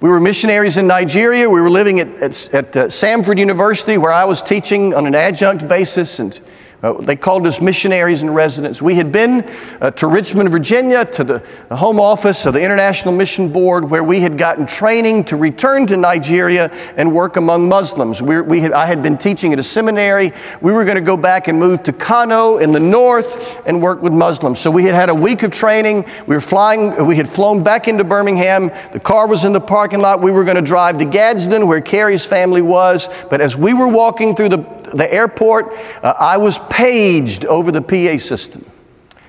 We 0.00 0.08
were 0.10 0.20
missionaries 0.20 0.76
in 0.76 0.86
Nigeria. 0.86 1.50
We 1.50 1.60
were 1.60 1.70
living 1.70 1.98
at, 1.98 2.08
at, 2.22 2.54
at 2.54 2.76
uh, 2.76 2.84
Samford 2.86 3.36
University, 3.36 3.98
where 3.98 4.12
I 4.12 4.26
was 4.26 4.42
teaching 4.42 4.94
on 4.94 5.08
an 5.08 5.16
adjunct 5.16 5.66
basis, 5.66 6.20
and 6.20 6.40
uh, 6.84 6.92
they 7.00 7.16
called 7.16 7.46
us 7.46 7.62
missionaries 7.62 8.22
in 8.22 8.28
residence. 8.28 8.82
We 8.82 8.96
had 8.96 9.10
been 9.10 9.42
uh, 9.80 9.90
to 9.92 10.06
Richmond, 10.06 10.50
Virginia, 10.50 11.06
to 11.06 11.24
the 11.24 11.38
home 11.70 11.98
office 11.98 12.44
of 12.44 12.52
the 12.52 12.60
International 12.60 13.14
Mission 13.14 13.50
Board, 13.50 13.88
where 13.88 14.04
we 14.04 14.20
had 14.20 14.36
gotten 14.36 14.66
training 14.66 15.24
to 15.24 15.36
return 15.36 15.86
to 15.86 15.96
Nigeria 15.96 16.70
and 16.98 17.14
work 17.14 17.38
among 17.38 17.70
Muslims. 17.70 18.20
We, 18.20 18.38
we 18.42 18.60
had, 18.60 18.72
I 18.72 18.84
had 18.84 19.02
been 19.02 19.16
teaching 19.16 19.54
at 19.54 19.58
a 19.58 19.62
seminary. 19.62 20.34
We 20.60 20.72
were 20.72 20.84
going 20.84 20.96
to 20.96 21.00
go 21.00 21.16
back 21.16 21.48
and 21.48 21.58
move 21.58 21.82
to 21.84 21.92
Kano 21.94 22.58
in 22.58 22.72
the 22.72 22.80
north 22.80 23.66
and 23.66 23.80
work 23.80 24.02
with 24.02 24.12
Muslims. 24.12 24.58
So 24.58 24.70
we 24.70 24.84
had 24.84 24.94
had 24.94 25.08
a 25.08 25.14
week 25.14 25.42
of 25.42 25.52
training. 25.52 26.04
We 26.26 26.34
were 26.34 26.40
flying. 26.42 27.06
We 27.06 27.16
had 27.16 27.30
flown 27.30 27.64
back 27.64 27.88
into 27.88 28.04
Birmingham. 28.04 28.70
The 28.92 29.00
car 29.00 29.26
was 29.26 29.46
in 29.46 29.54
the 29.54 29.60
parking 29.60 30.00
lot. 30.00 30.20
We 30.20 30.30
were 30.30 30.44
going 30.44 30.56
to 30.56 30.62
drive 30.62 30.98
to 30.98 31.06
Gadsden, 31.06 31.66
where 31.66 31.80
Carrie's 31.80 32.26
family 32.26 32.60
was. 32.60 33.08
But 33.30 33.40
as 33.40 33.56
we 33.56 33.72
were 33.72 33.88
walking 33.88 34.36
through 34.36 34.50
the 34.50 34.83
the 34.96 35.12
airport, 35.12 35.72
uh, 36.02 36.14
I 36.18 36.36
was 36.36 36.58
paged 36.70 37.44
over 37.44 37.72
the 37.72 37.82
PA 37.82 38.18
system. 38.18 38.64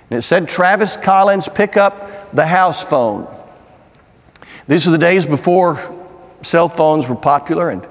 And 0.10 0.20
it 0.20 0.22
said, 0.22 0.48
Travis 0.48 0.98
Collins, 0.98 1.48
pick 1.48 1.78
up 1.78 2.32
the 2.32 2.46
house 2.46 2.84
phone. 2.84 3.28
These 4.68 4.88
are 4.88 4.92
the 4.92 4.98
days 4.98 5.26
before 5.26 5.80
cell 6.42 6.68
phones 6.68 7.08
were 7.08 7.16
popular. 7.16 7.70
And 7.70 7.88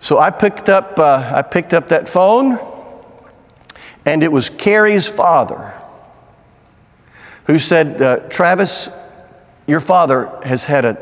so 0.00 0.18
I 0.18 0.30
picked 0.30 0.68
up, 0.68 0.98
uh, 0.98 1.32
I 1.34 1.42
picked 1.42 1.74
up 1.74 1.88
that 1.88 2.08
phone, 2.08 2.58
and 4.06 4.22
it 4.22 4.32
was 4.32 4.48
Carrie's 4.48 5.08
father 5.08 5.74
who 7.44 7.58
said, 7.58 8.00
uh, 8.00 8.20
Travis, 8.28 8.88
your 9.66 9.80
father 9.80 10.30
has 10.44 10.64
had 10.64 10.84
a 10.84 10.98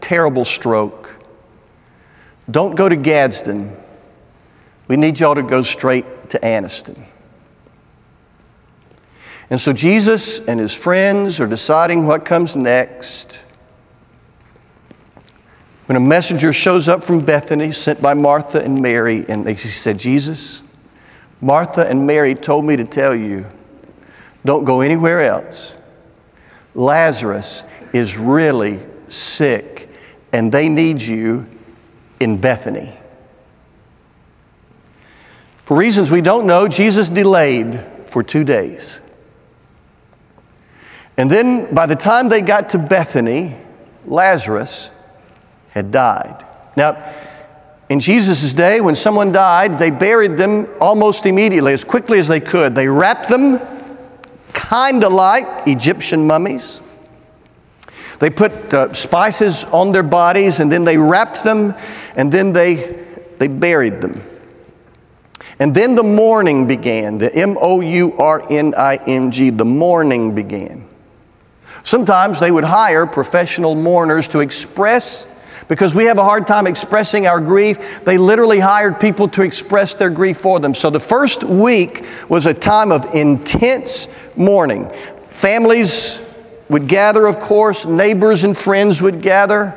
terrible 0.00 0.44
stroke. 0.44 1.20
Don't 2.50 2.74
go 2.74 2.88
to 2.88 2.96
Gadsden. 2.96 3.76
We 4.90 4.96
need 4.96 5.20
y'all 5.20 5.36
to 5.36 5.42
go 5.44 5.62
straight 5.62 6.30
to 6.30 6.40
Anniston. 6.40 7.00
And 9.48 9.60
so 9.60 9.72
Jesus 9.72 10.44
and 10.48 10.58
his 10.58 10.74
friends 10.74 11.38
are 11.38 11.46
deciding 11.46 12.08
what 12.08 12.24
comes 12.24 12.56
next. 12.56 13.38
When 15.86 15.94
a 15.94 16.00
messenger 16.00 16.52
shows 16.52 16.88
up 16.88 17.04
from 17.04 17.24
Bethany, 17.24 17.70
sent 17.70 18.02
by 18.02 18.14
Martha 18.14 18.60
and 18.60 18.82
Mary, 18.82 19.24
and 19.28 19.44
they 19.44 19.54
said, 19.54 19.96
Jesus, 19.96 20.60
Martha 21.40 21.88
and 21.88 22.04
Mary 22.04 22.34
told 22.34 22.64
me 22.64 22.74
to 22.74 22.84
tell 22.84 23.14
you, 23.14 23.46
don't 24.44 24.64
go 24.64 24.80
anywhere 24.80 25.20
else. 25.22 25.76
Lazarus 26.74 27.62
is 27.92 28.18
really 28.18 28.80
sick, 29.06 29.88
and 30.32 30.50
they 30.50 30.68
need 30.68 31.00
you 31.00 31.46
in 32.18 32.40
Bethany. 32.40 32.96
For 35.70 35.76
reasons 35.76 36.10
we 36.10 36.20
don't 36.20 36.48
know, 36.48 36.66
Jesus 36.66 37.08
delayed 37.08 37.78
for 38.06 38.24
two 38.24 38.42
days. 38.42 38.98
And 41.16 41.30
then 41.30 41.72
by 41.72 41.86
the 41.86 41.94
time 41.94 42.28
they 42.28 42.40
got 42.40 42.70
to 42.70 42.78
Bethany, 42.78 43.56
Lazarus 44.04 44.90
had 45.68 45.92
died. 45.92 46.44
Now, 46.76 47.00
in 47.88 48.00
Jesus' 48.00 48.52
day, 48.52 48.80
when 48.80 48.96
someone 48.96 49.30
died, 49.30 49.78
they 49.78 49.92
buried 49.92 50.36
them 50.36 50.66
almost 50.80 51.24
immediately, 51.24 51.72
as 51.72 51.84
quickly 51.84 52.18
as 52.18 52.26
they 52.26 52.40
could. 52.40 52.74
They 52.74 52.88
wrapped 52.88 53.28
them 53.28 53.60
kind 54.52 55.04
of 55.04 55.12
like 55.12 55.68
Egyptian 55.68 56.26
mummies. 56.26 56.80
They 58.18 58.30
put 58.30 58.74
uh, 58.74 58.92
spices 58.92 59.62
on 59.66 59.92
their 59.92 60.02
bodies 60.02 60.58
and 60.58 60.72
then 60.72 60.82
they 60.82 60.98
wrapped 60.98 61.44
them 61.44 61.76
and 62.16 62.32
then 62.32 62.54
they, 62.54 63.06
they 63.38 63.46
buried 63.46 64.00
them. 64.00 64.20
And 65.60 65.74
then 65.74 65.94
the 65.94 66.02
mourning 66.02 66.66
began, 66.66 67.18
the 67.18 67.32
M 67.32 67.58
O 67.60 67.82
U 67.82 68.16
R 68.16 68.42
N 68.50 68.74
I 68.74 68.96
N 68.96 69.30
G, 69.30 69.50
the 69.50 69.64
mourning 69.64 70.34
began. 70.34 70.88
Sometimes 71.84 72.40
they 72.40 72.50
would 72.50 72.64
hire 72.64 73.06
professional 73.06 73.74
mourners 73.74 74.26
to 74.28 74.40
express, 74.40 75.26
because 75.68 75.94
we 75.94 76.06
have 76.06 76.18
a 76.18 76.24
hard 76.24 76.46
time 76.46 76.66
expressing 76.66 77.26
our 77.26 77.40
grief, 77.40 78.04
they 78.04 78.18
literally 78.18 78.58
hired 78.58 78.98
people 78.98 79.28
to 79.28 79.42
express 79.42 79.94
their 79.94 80.10
grief 80.10 80.38
for 80.38 80.60
them. 80.60 80.74
So 80.74 80.90
the 80.90 80.98
first 80.98 81.44
week 81.44 82.04
was 82.28 82.46
a 82.46 82.54
time 82.54 82.90
of 82.90 83.14
intense 83.14 84.08
mourning. 84.36 84.88
Families 85.28 86.20
would 86.70 86.88
gather, 86.88 87.26
of 87.26 87.38
course, 87.38 87.84
neighbors 87.84 88.44
and 88.44 88.56
friends 88.56 89.00
would 89.02 89.20
gather, 89.20 89.74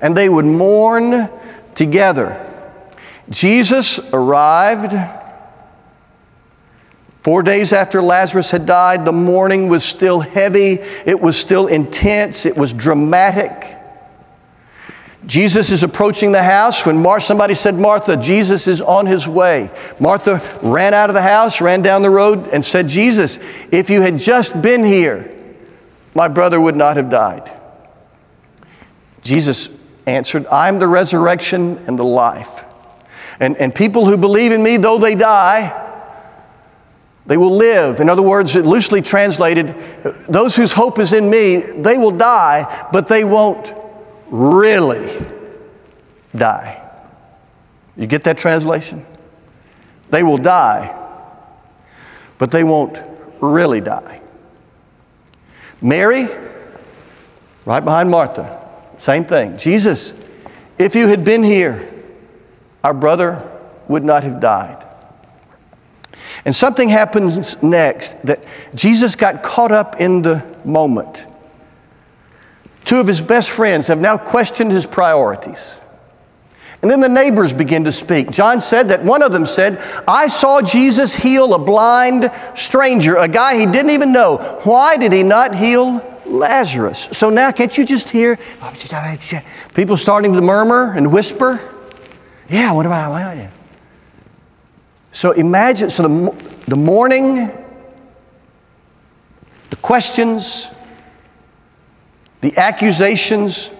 and 0.00 0.16
they 0.16 0.28
would 0.28 0.46
mourn 0.46 1.28
together. 1.74 2.42
Jesus 3.30 3.98
arrived. 4.12 4.94
Four 7.22 7.42
days 7.42 7.72
after 7.72 8.00
Lazarus 8.00 8.52
had 8.52 8.66
died, 8.66 9.04
the 9.04 9.12
mourning 9.12 9.68
was 9.68 9.82
still 9.84 10.20
heavy, 10.20 10.78
it 11.04 11.20
was 11.20 11.36
still 11.36 11.66
intense, 11.66 12.46
it 12.46 12.56
was 12.56 12.72
dramatic. 12.72 13.76
Jesus 15.26 15.72
is 15.72 15.82
approaching 15.82 16.30
the 16.30 16.42
house 16.42 16.86
when 16.86 17.02
Mar- 17.02 17.18
somebody 17.18 17.54
said, 17.54 17.74
Martha, 17.74 18.16
Jesus 18.16 18.68
is 18.68 18.80
on 18.80 19.06
his 19.06 19.26
way. 19.26 19.70
Martha 19.98 20.40
ran 20.62 20.94
out 20.94 21.10
of 21.10 21.14
the 21.14 21.22
house, 21.22 21.60
ran 21.60 21.82
down 21.82 22.02
the 22.02 22.10
road, 22.10 22.48
and 22.52 22.64
said, 22.64 22.86
Jesus, 22.86 23.40
if 23.72 23.90
you 23.90 24.02
had 24.02 24.18
just 24.18 24.62
been 24.62 24.84
here, 24.84 25.34
my 26.14 26.28
brother 26.28 26.60
would 26.60 26.76
not 26.76 26.96
have 26.96 27.10
died. 27.10 27.50
Jesus 29.22 29.68
answered, 30.06 30.46
I'm 30.46 30.78
the 30.78 30.86
resurrection 30.86 31.78
and 31.88 31.98
the 31.98 32.04
life. 32.04 32.65
And, 33.38 33.56
and 33.58 33.74
people 33.74 34.06
who 34.06 34.16
believe 34.16 34.52
in 34.52 34.62
me, 34.62 34.76
though 34.76 34.98
they 34.98 35.14
die, 35.14 35.82
they 37.26 37.36
will 37.36 37.56
live. 37.56 38.00
In 38.00 38.08
other 38.08 38.22
words, 38.22 38.54
loosely 38.54 39.02
translated, 39.02 39.74
those 40.28 40.54
whose 40.54 40.72
hope 40.72 40.98
is 40.98 41.12
in 41.12 41.28
me, 41.28 41.56
they 41.58 41.98
will 41.98 42.12
die, 42.12 42.88
but 42.92 43.08
they 43.08 43.24
won't 43.24 43.74
really 44.30 45.26
die. 46.34 46.82
You 47.96 48.06
get 48.06 48.24
that 48.24 48.38
translation? 48.38 49.04
They 50.10 50.22
will 50.22 50.36
die, 50.36 50.96
but 52.38 52.52
they 52.52 52.62
won't 52.62 53.02
really 53.40 53.80
die. 53.80 54.20
Mary, 55.82 56.28
right 57.64 57.84
behind 57.84 58.10
Martha, 58.10 58.62
same 58.98 59.24
thing. 59.24 59.58
Jesus, 59.58 60.14
if 60.78 60.94
you 60.94 61.08
had 61.08 61.24
been 61.24 61.42
here, 61.42 61.95
our 62.82 62.94
brother 62.94 63.48
would 63.88 64.04
not 64.04 64.22
have 64.22 64.40
died. 64.40 64.86
And 66.44 66.54
something 66.54 66.88
happens 66.88 67.60
next 67.62 68.24
that 68.26 68.44
Jesus 68.74 69.16
got 69.16 69.42
caught 69.42 69.72
up 69.72 70.00
in 70.00 70.22
the 70.22 70.44
moment. 70.64 71.26
Two 72.84 73.00
of 73.00 73.08
his 73.08 73.20
best 73.20 73.50
friends 73.50 73.88
have 73.88 74.00
now 74.00 74.16
questioned 74.16 74.70
his 74.70 74.86
priorities. 74.86 75.80
And 76.82 76.90
then 76.90 77.00
the 77.00 77.08
neighbors 77.08 77.52
begin 77.52 77.82
to 77.84 77.90
speak. 77.90 78.30
John 78.30 78.60
said 78.60 78.90
that 78.90 79.02
one 79.02 79.22
of 79.22 79.32
them 79.32 79.44
said, 79.44 79.82
I 80.06 80.28
saw 80.28 80.62
Jesus 80.62 81.16
heal 81.16 81.52
a 81.52 81.58
blind 81.58 82.30
stranger, 82.54 83.16
a 83.16 83.26
guy 83.26 83.58
he 83.58 83.66
didn't 83.66 83.90
even 83.90 84.12
know. 84.12 84.36
Why 84.62 84.96
did 84.96 85.12
he 85.12 85.24
not 85.24 85.52
heal 85.52 86.00
Lazarus? 86.26 87.08
So 87.10 87.28
now, 87.28 87.50
can't 87.50 87.76
you 87.76 87.84
just 87.84 88.10
hear 88.10 88.38
oh, 88.62 89.42
people 89.74 89.96
starting 89.96 90.34
to 90.34 90.40
murmur 90.40 90.92
and 90.92 91.12
whisper? 91.12 91.75
Yeah, 92.48 92.72
what 92.72 92.86
about, 92.86 93.36
you? 93.36 93.48
So 95.12 95.32
imagine, 95.32 95.90
so 95.90 96.02
the, 96.02 96.44
the 96.68 96.76
mourning, 96.76 97.50
the 99.70 99.76
questions, 99.76 100.68
the 102.42 102.56
accusations, 102.56 103.70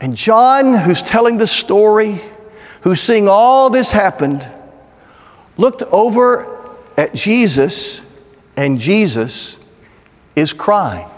and 0.00 0.14
John, 0.14 0.74
who's 0.74 1.02
telling 1.02 1.38
the 1.38 1.46
story, 1.46 2.20
who 2.82 2.94
seeing 2.94 3.28
all 3.28 3.70
this 3.70 3.90
happened, 3.90 4.48
looked 5.56 5.82
over 5.82 6.76
at 6.96 7.14
Jesus, 7.14 8.02
and 8.56 8.78
Jesus 8.78 9.56
is 10.36 10.52
crying. 10.52 11.08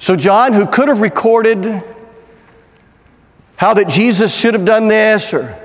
So, 0.00 0.16
John, 0.16 0.52
who 0.52 0.66
could 0.66 0.88
have 0.88 1.00
recorded 1.00 1.82
how 3.64 3.72
that 3.72 3.88
Jesus 3.88 4.38
should 4.38 4.52
have 4.52 4.66
done 4.66 4.88
this 4.88 5.32
or 5.32 5.58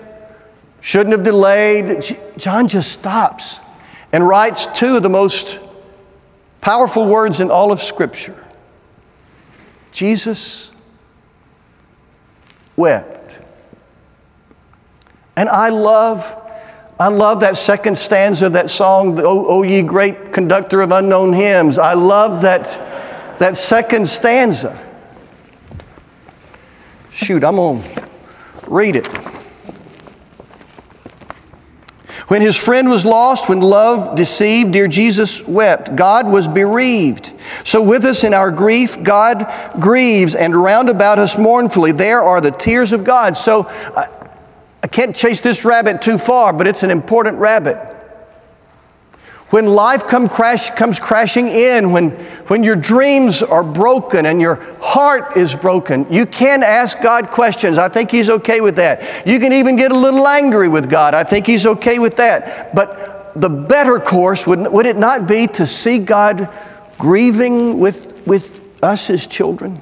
shouldn't 0.80 1.12
have 1.12 1.26
delayed, 1.26 2.02
John 2.38 2.70
just 2.70 2.94
stops 2.94 3.60
and 4.14 4.26
writes 4.26 4.68
two 4.68 4.96
of 4.96 5.04
the 5.04 5.10
most 5.10 5.60
powerful 6.62 7.06
words 7.06 7.42
in 7.42 7.52
all 7.52 7.74
of 7.74 7.82
Scripture 7.82 8.42
Jesus 9.92 10.72
wept. 12.78 13.38
And 15.36 15.50
I 15.50 15.68
love 15.68 16.24
I 17.02 17.10
love 17.10 17.42
that 17.42 17.58
second 17.58 17.98
stanza 17.98 18.46
of 18.46 18.54
that 18.54 18.70
song, 18.70 19.20
o, 19.20 19.46
o 19.46 19.64
ye 19.64 19.82
great 19.82 20.32
conductor 20.32 20.80
of 20.80 20.94
unknown 20.94 21.34
hymns. 21.34 21.78
I 21.78 21.96
love 21.96 22.44
that, 22.44 23.40
that 23.40 23.58
second 23.58 24.08
stanza. 24.08 24.89
Shoot, 27.20 27.44
I'm 27.44 27.58
to 27.58 27.84
read 28.68 28.96
it. 28.96 29.06
When 32.30 32.42
his 32.42 32.56
friend 32.56 32.90
was 32.90 33.04
lost, 33.04 33.50
when 33.50 33.60
love 33.60 34.16
deceived, 34.16 34.72
dear 34.72 34.88
Jesus 34.88 35.46
wept. 35.46 35.98
God 35.98 36.28
was 36.28 36.48
bereaved. 36.48 37.34
So, 37.66 37.82
with 37.82 38.06
us 38.06 38.24
in 38.24 38.34
our 38.34 38.52
grief, 38.52 39.04
God 39.04 39.52
grieves, 39.82 40.34
and 40.34 40.56
round 40.56 40.88
about 40.88 41.20
us 41.20 41.38
mournfully, 41.38 41.92
there 41.92 42.24
are 42.24 42.40
the 42.40 42.52
tears 42.52 42.94
of 42.94 43.04
God. 43.04 43.36
So, 43.36 43.64
uh, 43.64 44.08
I 44.82 44.88
can't 44.88 45.14
chase 45.14 45.42
this 45.42 45.66
rabbit 45.66 46.02
too 46.02 46.18
far, 46.18 46.54
but 46.54 46.70
it's 46.70 46.84
an 46.84 46.90
important 46.90 47.38
rabbit. 47.38 47.99
When 49.50 49.66
life 49.66 50.06
come 50.06 50.30
crash, 50.30 50.70
comes 50.72 51.00
crashing 51.00 51.48
in, 51.48 51.92
when, 51.92 52.12
when 52.50 52.64
your 52.64 52.76
dreams 52.76 53.42
are 53.42 53.64
broken 53.64 54.28
and 54.28 54.40
your 54.40 54.56
heart 54.80 55.38
is 55.38 55.56
broken, 55.56 56.12
you 56.12 56.28
can 56.28 56.62
ask 56.62 57.02
God 57.02 57.32
questions. 57.32 57.80
I 57.80 57.90
think 57.90 58.12
He's 58.12 58.30
okay 58.30 58.62
with 58.62 58.76
that. 58.76 59.26
You 59.26 59.40
can 59.40 59.52
even 59.54 59.76
get 59.76 59.92
a 59.92 59.98
little 59.98 60.28
angry 60.28 60.68
with 60.68 60.88
God. 60.88 61.16
I 61.16 61.24
think 61.24 61.48
He's 61.48 61.66
okay 61.66 61.98
with 61.98 62.18
that. 62.18 62.76
But 62.76 63.32
the 63.36 63.50
better 63.50 64.00
course, 64.00 64.46
would, 64.46 64.72
would 64.72 64.86
it 64.86 64.98
not 64.98 65.28
be 65.28 65.48
to 65.48 65.66
see 65.66 65.98
God 65.98 66.48
grieving 67.00 67.80
with, 67.80 68.28
with 68.28 68.84
us, 68.84 69.08
His 69.08 69.26
children? 69.26 69.82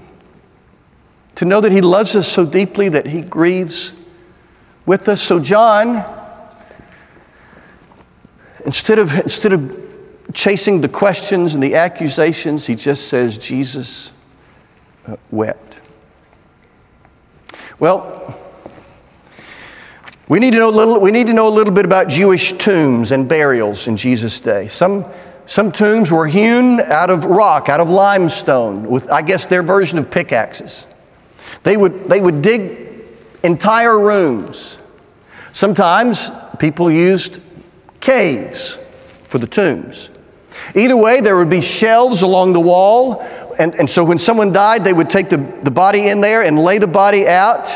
To 1.36 1.46
know 1.46 1.60
that 1.60 1.74
He 1.74 1.82
loves 1.82 2.16
us 2.16 2.28
so 2.28 2.46
deeply 2.46 2.88
that 2.88 3.06
He 3.08 3.22
grieves 3.22 3.94
with 4.86 5.10
us. 5.10 5.22
So, 5.22 5.42
John, 5.42 6.06
instead 8.68 9.00
of, 9.00 9.18
instead 9.18 9.54
of 9.54 9.88
chasing 10.34 10.82
the 10.82 10.90
questions 10.90 11.56
and 11.56 11.64
the 11.64 11.76
accusations, 11.76 12.68
he 12.68 12.76
just 12.76 13.08
says, 13.08 13.38
Jesus 13.38 14.12
uh, 15.08 15.16
wept. 15.32 15.80
Well, 17.80 18.38
we 20.28 20.40
need, 20.40 20.52
to 20.52 20.58
know 20.58 20.70
a 20.70 20.72
little, 20.72 21.00
we 21.00 21.12
need 21.12 21.28
to 21.28 21.34
know 21.34 21.48
a 21.48 21.50
little 21.50 21.74
bit 21.74 21.86
about 21.86 22.10
Jewish 22.10 22.52
tombs 22.54 23.14
and 23.14 23.30
burials 23.30 23.88
in 23.88 23.96
Jesus' 23.96 24.42
day. 24.42 24.68
Some, 24.68 25.06
some 25.46 25.72
tombs 25.72 26.12
were 26.12 26.28
hewn 26.28 26.82
out 26.82 27.10
of 27.10 27.26
rock, 27.26 27.70
out 27.70 27.80
of 27.80 27.90
limestone, 27.90 28.84
with, 28.84 29.10
I 29.10 29.22
guess, 29.22 29.48
their 29.48 29.64
version 29.64 29.98
of 29.98 30.12
pickaxes. 30.12 30.88
They 31.64 31.78
would, 31.78 32.10
they 32.10 32.20
would 32.20 32.42
dig 32.42 33.06
entire 33.44 33.98
rooms. 33.98 34.78
Sometimes 35.54 36.32
people 36.60 36.92
used 36.92 37.40
caves 38.00 38.80
for 39.28 39.38
the 39.38 39.48
tombs. 39.48 40.10
Either 40.76 40.98
way, 40.98 41.22
there 41.22 41.38
would 41.38 41.50
be 41.50 41.62
shelves 41.62 42.22
along 42.22 42.54
the 42.54 42.60
wall, 42.60 43.22
and, 43.60 43.76
and 43.76 43.90
so 43.90 44.04
when 44.04 44.20
someone 44.20 44.52
died, 44.52 44.84
they 44.84 44.94
would 44.94 45.10
take 45.10 45.30
the, 45.30 45.38
the 45.64 45.72
body 45.72 46.10
in 46.10 46.22
there 46.22 46.44
and 46.44 46.60
lay 46.60 46.78
the 46.78 46.88
body 46.88 47.28
out, 47.28 47.68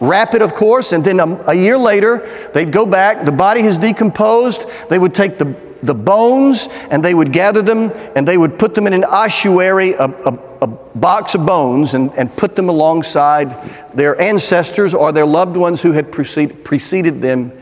wrap 0.00 0.34
it, 0.34 0.42
of 0.42 0.54
course, 0.54 0.92
and 0.92 1.04
then 1.04 1.20
a, 1.20 1.50
a 1.50 1.54
year 1.54 1.78
later, 1.78 2.26
they'd 2.54 2.72
go 2.72 2.86
back, 2.86 3.24
the 3.24 3.32
body 3.32 3.62
has 3.62 3.78
decomposed, 3.78 4.66
they 4.88 4.98
would 4.98 5.14
take 5.14 5.38
the, 5.38 5.54
the 5.82 5.94
bones 5.94 6.68
and 6.90 7.04
they 7.04 7.14
would 7.14 7.32
gather 7.32 7.62
them 7.62 7.92
and 8.16 8.26
they 8.26 8.38
would 8.38 8.58
put 8.58 8.74
them 8.74 8.86
in 8.86 8.92
an 8.92 9.04
ossuary, 9.04 9.92
a, 9.92 10.04
a, 10.04 10.38
a 10.62 10.66
box 10.66 11.34
of 11.34 11.44
bones, 11.44 11.94
and, 11.94 12.12
and 12.16 12.34
put 12.36 12.56
them 12.56 12.68
alongside 12.68 13.50
their 13.94 14.20
ancestors 14.20 14.94
or 14.94 15.12
their 15.12 15.26
loved 15.26 15.56
ones 15.56 15.82
who 15.82 15.92
had 15.92 16.10
preceded, 16.10 16.64
preceded 16.64 17.20
them 17.20 17.52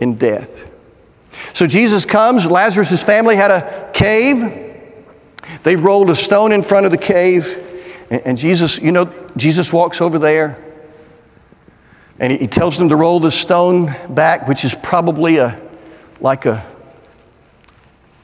in 0.00 0.14
death. 0.14 0.71
So 1.54 1.66
Jesus 1.66 2.04
comes, 2.04 2.50
Lazarus' 2.50 3.02
family 3.02 3.36
had 3.36 3.50
a 3.50 3.90
cave. 3.92 4.78
They've 5.62 5.82
rolled 5.82 6.10
a 6.10 6.14
stone 6.14 6.52
in 6.52 6.62
front 6.62 6.86
of 6.86 6.92
the 6.92 6.98
cave, 6.98 7.58
and, 8.10 8.36
Jesus, 8.36 8.78
you 8.78 8.92
know, 8.92 9.12
Jesus 9.36 9.72
walks 9.72 10.00
over 10.00 10.18
there. 10.18 10.58
And 12.18 12.32
he, 12.32 12.46
tells 12.46 12.78
them 12.78 12.90
to 12.90 12.96
roll 12.96 13.20
the 13.20 13.30
stone 13.30 13.94
back, 14.08 14.46
which 14.46 14.64
is 14.64 14.74
probably 14.74 15.38
a 15.38 15.60
like 16.20 16.46
a 16.46 16.64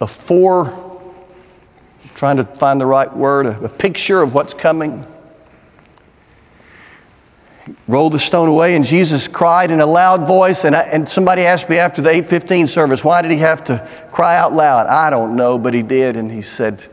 a 0.01 0.07
four, 0.07 1.11
trying 2.14 2.37
to 2.37 2.44
find 2.44 2.81
the 2.81 2.87
right 2.87 3.12
word, 3.14 3.47
a, 3.47 3.64
a 3.64 3.68
picture 3.68 4.23
of 4.23 4.35
what's 4.35 4.55
coming. 4.55 5.05
Rolled 7.87 8.12
the 8.12 8.18
stone 8.18 8.48
away, 8.48 8.76
and 8.76 8.85
Jesus 8.85 9.28
cried 9.28 9.70
in 9.70 9.81
a 9.81 9.87
loud 9.87 10.26
voice. 10.26 10.64
And, 10.64 10.76
I, 10.76 10.83
and 10.83 11.09
somebody 11.09 11.42
asked 11.42 11.68
me 11.68 11.78
after 11.78 12.02
the 12.02 12.11
815 12.11 12.66
service, 12.66 13.02
why 13.02 13.22
did 13.22 13.31
he 13.31 13.38
have 13.38 13.64
to 13.64 13.88
cry 14.12 14.37
out 14.37 14.54
loud? 14.54 14.87
I 14.87 15.11
don't 15.11 15.37
know, 15.37 15.59
but 15.59 15.74
he 15.74 15.83
did. 15.83 16.16
And 16.16 16.31
he 16.31 16.42
said, 16.42 16.85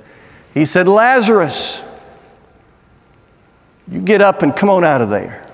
he 0.53 0.65
said, 0.65 0.87
Lazarus, 0.87 1.83
you 3.91 4.01
get 4.01 4.21
up 4.21 4.41
and 4.41 4.55
come 4.55 4.69
on 4.69 4.83
out 4.83 5.01
of 5.01 5.09
there. 5.09 5.45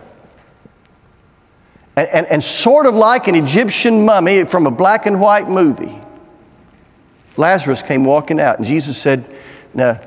And, 1.96 2.10
and, 2.10 2.28
and, 2.28 2.44
sort 2.44 2.86
of 2.86 2.96
like 2.96 3.28
an 3.28 3.36
Egyptian 3.36 4.06
mummy 4.06 4.46
from 4.46 4.66
a 4.66 4.72
black 4.72 5.06
and 5.06 5.20
white 5.20 5.50
movie, 5.50 6.00
Lazarus 7.36 7.82
came 7.82 8.06
walking 8.06 8.40
out, 8.40 8.58
and 8.58 8.66
Jesus 8.66 8.98
said, 8.98 9.26
Now, 9.74 10.00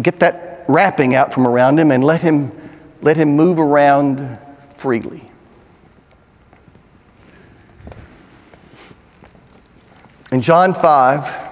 get 0.00 0.20
that 0.20 0.64
wrapping 0.68 1.14
out 1.14 1.32
from 1.32 1.46
around 1.46 1.78
him 1.78 1.90
and 1.90 2.04
let 2.04 2.20
him, 2.20 2.52
let 3.00 3.16
him 3.16 3.30
move 3.30 3.58
around 3.58 4.38
freely. 4.76 5.22
In 10.30 10.40
John 10.40 10.74
5, 10.74 11.48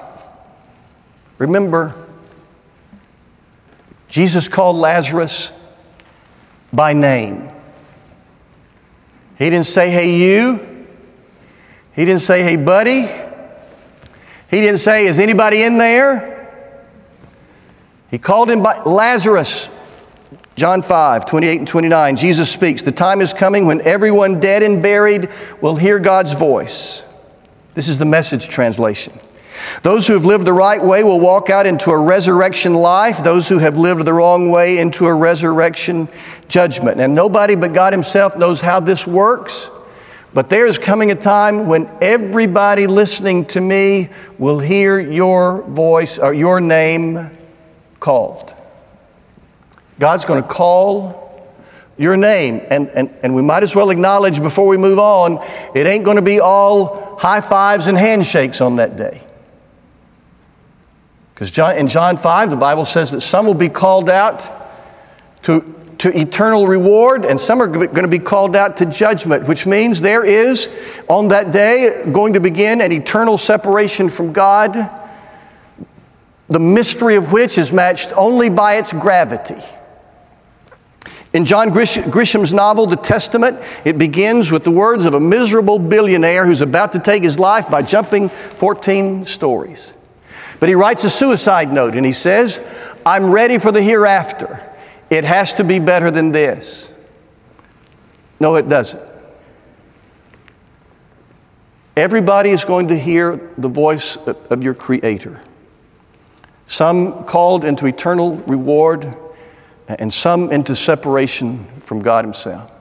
remember, 1.38 1.94
Jesus 4.08 4.48
called 4.48 4.76
Lazarus 4.76 5.52
by 6.72 6.92
name. 6.92 7.48
He 9.38 9.50
didn't 9.50 9.66
say, 9.66 9.90
hey, 9.90 10.16
you. 10.16 10.86
He 11.94 12.04
didn't 12.04 12.22
say, 12.22 12.42
hey, 12.42 12.56
buddy. 12.56 13.08
He 14.50 14.60
didn't 14.60 14.78
say, 14.78 15.06
Is 15.06 15.18
anybody 15.18 15.62
in 15.62 15.78
there? 15.78 16.32
He 18.10 18.18
called 18.18 18.48
him 18.48 18.62
by 18.62 18.82
Lazarus. 18.82 19.68
John 20.56 20.80
5, 20.80 21.26
28 21.26 21.58
and 21.58 21.68
29. 21.68 22.16
Jesus 22.16 22.50
speaks, 22.50 22.80
The 22.80 22.90
time 22.90 23.20
is 23.20 23.34
coming 23.34 23.66
when 23.66 23.82
everyone 23.82 24.40
dead 24.40 24.62
and 24.62 24.82
buried 24.82 25.28
will 25.60 25.76
hear 25.76 25.98
God's 25.98 26.32
voice. 26.32 27.02
This 27.74 27.88
is 27.88 27.98
the 27.98 28.06
message 28.06 28.48
translation. 28.48 29.12
Those 29.82 30.06
who 30.06 30.14
have 30.14 30.24
lived 30.24 30.46
the 30.46 30.54
right 30.54 30.82
way 30.82 31.04
will 31.04 31.20
walk 31.20 31.50
out 31.50 31.66
into 31.66 31.90
a 31.90 31.98
resurrection 31.98 32.72
life. 32.72 33.22
Those 33.22 33.48
who 33.50 33.58
have 33.58 33.76
lived 33.76 34.06
the 34.06 34.14
wrong 34.14 34.50
way 34.50 34.78
into 34.78 35.06
a 35.06 35.14
resurrection 35.14 36.08
judgment. 36.48 37.00
And 37.00 37.14
nobody 37.14 37.54
but 37.54 37.74
God 37.74 37.92
Himself 37.92 38.38
knows 38.38 38.62
how 38.62 38.80
this 38.80 39.06
works. 39.06 39.68
But 40.32 40.48
there 40.48 40.66
is 40.66 40.78
coming 40.78 41.10
a 41.10 41.14
time 41.14 41.66
when 41.66 41.86
everybody 42.00 42.86
listening 42.86 43.44
to 43.46 43.60
me 43.60 44.08
will 44.38 44.58
hear 44.58 44.98
your 44.98 45.62
voice 45.62 46.18
or 46.18 46.32
your 46.32 46.62
name 46.62 47.30
called. 48.00 48.55
God's 49.98 50.24
going 50.24 50.42
to 50.42 50.48
call 50.48 51.48
your 51.96 52.16
name. 52.16 52.60
And, 52.70 52.88
and, 52.88 53.14
and 53.22 53.34
we 53.34 53.42
might 53.42 53.62
as 53.62 53.74
well 53.74 53.90
acknowledge 53.90 54.42
before 54.42 54.66
we 54.66 54.76
move 54.76 54.98
on, 54.98 55.42
it 55.74 55.86
ain't 55.86 56.04
going 56.04 56.16
to 56.16 56.22
be 56.22 56.40
all 56.40 57.16
high 57.16 57.40
fives 57.40 57.86
and 57.86 57.96
handshakes 57.96 58.60
on 58.60 58.76
that 58.76 58.96
day. 58.96 59.22
Because 61.34 61.56
in 61.76 61.88
John 61.88 62.16
5, 62.16 62.50
the 62.50 62.56
Bible 62.56 62.84
says 62.84 63.12
that 63.12 63.20
some 63.20 63.46
will 63.46 63.54
be 63.54 63.68
called 63.68 64.08
out 64.08 64.50
to 65.42 65.76
to 65.98 66.16
eternal 66.18 66.66
reward, 66.66 67.24
and 67.24 67.40
some 67.40 67.62
are 67.62 67.66
going 67.66 68.02
to 68.02 68.08
be 68.08 68.18
called 68.18 68.54
out 68.54 68.76
to 68.78 68.86
judgment, 68.86 69.48
which 69.48 69.66
means 69.66 70.00
there 70.00 70.24
is 70.24 70.68
on 71.08 71.28
that 71.28 71.52
day 71.52 72.04
going 72.12 72.34
to 72.34 72.40
begin 72.40 72.80
an 72.80 72.92
eternal 72.92 73.38
separation 73.38 74.08
from 74.08 74.32
God, 74.32 74.90
the 76.48 76.58
mystery 76.58 77.16
of 77.16 77.32
which 77.32 77.56
is 77.56 77.72
matched 77.72 78.12
only 78.14 78.50
by 78.50 78.74
its 78.74 78.92
gravity. 78.92 79.62
In 81.32 81.44
John 81.44 81.70
Grisham's 81.70 82.52
novel, 82.52 82.86
The 82.86 82.96
Testament, 82.96 83.58
it 83.84 83.98
begins 83.98 84.50
with 84.50 84.64
the 84.64 84.70
words 84.70 85.04
of 85.04 85.14
a 85.14 85.20
miserable 85.20 85.78
billionaire 85.78 86.46
who's 86.46 86.60
about 86.60 86.92
to 86.92 86.98
take 86.98 87.22
his 87.22 87.38
life 87.38 87.68
by 87.68 87.82
jumping 87.82 88.28
14 88.28 89.24
stories. 89.24 89.92
But 90.60 90.68
he 90.68 90.74
writes 90.74 91.04
a 91.04 91.10
suicide 91.10 91.72
note 91.72 91.94
and 91.94 92.06
he 92.06 92.12
says, 92.12 92.60
I'm 93.04 93.30
ready 93.30 93.58
for 93.58 93.70
the 93.70 93.82
hereafter. 93.82 94.72
It 95.10 95.24
has 95.24 95.54
to 95.54 95.64
be 95.64 95.78
better 95.78 96.10
than 96.10 96.32
this. 96.32 96.92
No, 98.40 98.56
it 98.56 98.68
doesn't. 98.68 99.02
Everybody 101.96 102.50
is 102.50 102.64
going 102.64 102.88
to 102.88 102.98
hear 102.98 103.52
the 103.56 103.68
voice 103.68 104.16
of 104.16 104.62
your 104.62 104.74
Creator. 104.74 105.40
Some 106.66 107.24
called 107.24 107.64
into 107.64 107.86
eternal 107.86 108.36
reward, 108.36 109.14
and 109.88 110.12
some 110.12 110.52
into 110.52 110.74
separation 110.74 111.64
from 111.80 112.02
God 112.02 112.24
Himself. 112.24 112.72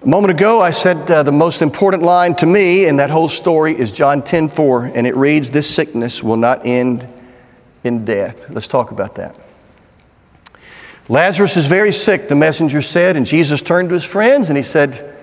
A 0.00 0.06
moment 0.06 0.30
ago, 0.30 0.60
I 0.60 0.70
said 0.70 1.10
uh, 1.10 1.24
the 1.24 1.32
most 1.32 1.60
important 1.60 2.02
line 2.02 2.34
to 2.36 2.46
me 2.46 2.86
in 2.86 2.98
that 2.98 3.10
whole 3.10 3.28
story 3.28 3.78
is 3.78 3.90
John 3.90 4.22
10 4.22 4.48
4, 4.48 4.92
and 4.94 5.06
it 5.06 5.16
reads, 5.16 5.50
This 5.50 5.68
sickness 5.68 6.22
will 6.22 6.36
not 6.36 6.64
end 6.64 7.08
in 7.82 8.04
death. 8.04 8.48
Let's 8.48 8.68
talk 8.68 8.92
about 8.92 9.16
that. 9.16 9.34
Lazarus 11.08 11.56
is 11.56 11.66
very 11.66 11.92
sick, 11.92 12.28
the 12.28 12.36
messenger 12.36 12.82
said, 12.82 13.16
and 13.16 13.26
Jesus 13.26 13.62
turned 13.62 13.88
to 13.88 13.94
his 13.94 14.04
friends 14.04 14.50
and 14.50 14.56
he 14.56 14.62
said, 14.62 15.17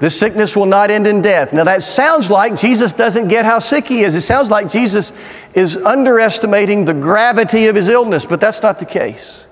this 0.00 0.18
sickness 0.18 0.56
will 0.56 0.66
not 0.66 0.90
end 0.90 1.06
in 1.06 1.22
death. 1.22 1.52
Now, 1.52 1.64
that 1.64 1.82
sounds 1.82 2.30
like 2.30 2.56
Jesus 2.56 2.92
doesn't 2.92 3.28
get 3.28 3.44
how 3.44 3.58
sick 3.58 3.86
he 3.86 4.02
is. 4.02 4.14
It 4.14 4.22
sounds 4.22 4.50
like 4.50 4.68
Jesus 4.68 5.12
is 5.54 5.76
underestimating 5.76 6.84
the 6.84 6.94
gravity 6.94 7.66
of 7.66 7.76
his 7.76 7.88
illness, 7.88 8.24
but 8.24 8.40
that's 8.40 8.62
not 8.62 8.78
the 8.78 8.86
case. 8.86 9.46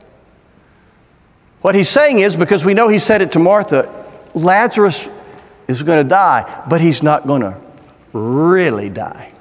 What 1.60 1.76
he's 1.76 1.88
saying 1.88 2.18
is 2.18 2.34
because 2.34 2.64
we 2.64 2.74
know 2.74 2.88
he 2.88 2.98
said 2.98 3.22
it 3.22 3.32
to 3.32 3.38
Martha 3.38 4.02
Lazarus 4.34 5.08
is 5.68 5.82
going 5.82 6.02
to 6.02 6.08
die, 6.08 6.64
but 6.68 6.80
he's 6.80 7.02
not 7.02 7.26
going 7.26 7.42
to 7.42 7.56
really 8.12 8.90
die. 8.90 9.32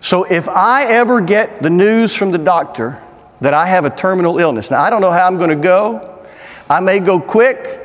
So, 0.00 0.24
if 0.24 0.48
I 0.48 0.84
ever 0.84 1.20
get 1.20 1.62
the 1.62 1.70
news 1.70 2.14
from 2.14 2.30
the 2.30 2.38
doctor 2.38 3.02
that 3.40 3.54
I 3.54 3.66
have 3.66 3.84
a 3.84 3.90
terminal 3.90 4.38
illness, 4.38 4.70
now 4.70 4.82
I 4.82 4.90
don't 4.90 5.00
know 5.00 5.12
how 5.12 5.26
I'm 5.26 5.38
going 5.38 5.50
to 5.50 5.56
go, 5.56 6.26
I 6.68 6.80
may 6.80 6.98
go 6.98 7.20
quick. 7.20 7.83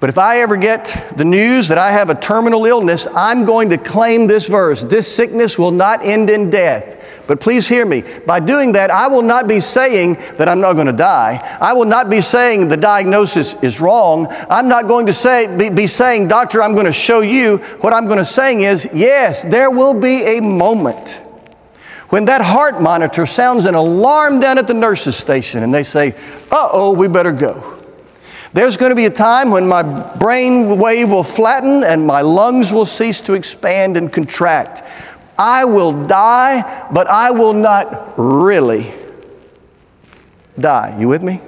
But 0.00 0.10
if 0.10 0.18
I 0.18 0.40
ever 0.40 0.56
get 0.56 1.14
the 1.16 1.24
news 1.24 1.68
that 1.68 1.78
I 1.78 1.90
have 1.90 2.08
a 2.08 2.14
terminal 2.14 2.66
illness, 2.66 3.08
I'm 3.08 3.44
going 3.44 3.70
to 3.70 3.78
claim 3.78 4.28
this 4.28 4.46
verse 4.46 4.84
this 4.84 5.12
sickness 5.12 5.58
will 5.58 5.72
not 5.72 6.04
end 6.04 6.30
in 6.30 6.50
death. 6.50 7.24
But 7.26 7.40
please 7.40 7.68
hear 7.68 7.84
me. 7.84 8.04
By 8.24 8.40
doing 8.40 8.72
that, 8.72 8.90
I 8.90 9.08
will 9.08 9.22
not 9.22 9.48
be 9.48 9.60
saying 9.60 10.14
that 10.38 10.48
I'm 10.48 10.60
not 10.60 10.74
going 10.74 10.86
to 10.86 10.94
die. 10.94 11.58
I 11.60 11.74
will 11.74 11.84
not 11.84 12.08
be 12.08 12.22
saying 12.22 12.68
the 12.68 12.76
diagnosis 12.76 13.54
is 13.62 13.80
wrong. 13.80 14.28
I'm 14.48 14.68
not 14.68 14.86
going 14.86 15.06
to 15.06 15.12
say, 15.12 15.54
be, 15.54 15.68
be 15.68 15.86
saying, 15.86 16.28
Doctor, 16.28 16.62
I'm 16.62 16.72
going 16.72 16.86
to 16.86 16.92
show 16.92 17.20
you. 17.20 17.58
What 17.80 17.92
I'm 17.92 18.06
going 18.06 18.18
to 18.18 18.24
saying 18.24 18.62
is, 18.62 18.88
yes, 18.94 19.42
there 19.42 19.70
will 19.70 19.94
be 19.94 20.38
a 20.38 20.40
moment 20.40 21.22
when 22.08 22.24
that 22.26 22.40
heart 22.40 22.80
monitor 22.80 23.26
sounds 23.26 23.66
an 23.66 23.74
alarm 23.74 24.40
down 24.40 24.56
at 24.56 24.66
the 24.66 24.74
nurse's 24.74 25.16
station 25.16 25.62
and 25.62 25.74
they 25.74 25.82
say, 25.82 26.12
uh 26.50 26.68
oh, 26.72 26.92
we 26.92 27.08
better 27.08 27.32
go. 27.32 27.77
There's 28.52 28.76
going 28.76 28.90
to 28.90 28.96
be 28.96 29.04
a 29.04 29.10
time 29.10 29.50
when 29.50 29.68
my 29.68 29.82
brain 30.16 30.78
wave 30.78 31.10
will 31.10 31.22
flatten 31.22 31.84
and 31.84 32.06
my 32.06 32.22
lungs 32.22 32.72
will 32.72 32.86
cease 32.86 33.20
to 33.22 33.34
expand 33.34 33.96
and 33.96 34.12
contract. 34.12 34.82
I 35.38 35.64
will 35.64 36.06
die, 36.06 36.88
but 36.92 37.06
I 37.06 37.30
will 37.30 37.52
not 37.52 38.14
really 38.16 38.92
die. 40.58 40.98
You 40.98 41.08
with 41.08 41.22
me? 41.22 41.40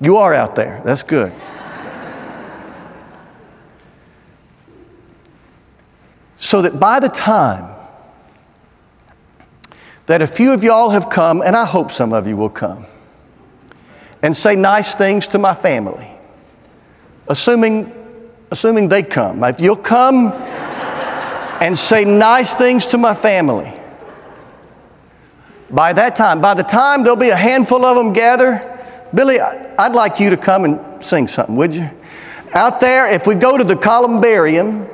You 0.00 0.16
are 0.18 0.32
out 0.32 0.54
there. 0.54 0.80
That's 0.84 1.02
good. 1.02 1.32
so 6.46 6.62
that 6.62 6.78
by 6.78 7.00
the 7.00 7.08
time 7.08 7.74
that 10.06 10.22
a 10.22 10.26
few 10.28 10.52
of 10.52 10.62
y'all 10.62 10.90
have 10.90 11.10
come, 11.10 11.42
and 11.42 11.56
I 11.56 11.64
hope 11.64 11.90
some 11.90 12.12
of 12.12 12.28
you 12.28 12.36
will 12.36 12.48
come, 12.50 12.86
and 14.26 14.34
say 14.34 14.56
nice 14.56 14.92
things 14.96 15.28
to 15.28 15.38
my 15.38 15.54
family, 15.54 16.10
assuming, 17.28 17.92
assuming 18.50 18.88
they 18.88 19.04
come. 19.04 19.44
If 19.44 19.60
you'll 19.60 19.76
come 19.76 20.32
and 21.62 21.78
say 21.78 22.04
nice 22.04 22.52
things 22.52 22.86
to 22.86 22.98
my 22.98 23.14
family, 23.14 23.72
by 25.70 25.92
that 25.92 26.16
time, 26.16 26.40
by 26.40 26.54
the 26.54 26.64
time 26.64 27.04
there'll 27.04 27.14
be 27.14 27.28
a 27.28 27.36
handful 27.36 27.84
of 27.84 27.96
them 27.96 28.12
gather, 28.12 28.60
Billy, 29.14 29.38
I'd 29.40 29.94
like 29.94 30.18
you 30.18 30.30
to 30.30 30.36
come 30.36 30.64
and 30.64 31.04
sing 31.04 31.28
something, 31.28 31.54
would 31.54 31.72
you? 31.72 31.88
Out 32.52 32.80
there, 32.80 33.06
if 33.06 33.28
we 33.28 33.36
go 33.36 33.56
to 33.56 33.62
the 33.62 33.76
columbarium, 33.76 34.88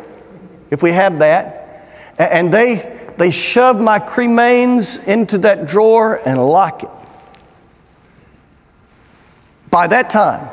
if 0.70 0.82
we 0.82 0.92
have 0.92 1.20
that, 1.20 1.88
and 2.18 2.52
they 2.52 3.14
they 3.16 3.30
shove 3.30 3.80
my 3.80 3.98
cremains 3.98 5.02
into 5.06 5.38
that 5.38 5.64
drawer 5.64 6.20
and 6.26 6.38
lock 6.38 6.82
it. 6.82 6.90
By 9.72 9.86
that 9.86 10.10
time, 10.10 10.50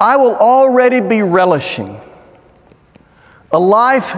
I 0.00 0.16
will 0.16 0.34
already 0.34 1.00
be 1.00 1.20
relishing 1.20 2.00
a 3.52 3.58
life 3.58 4.16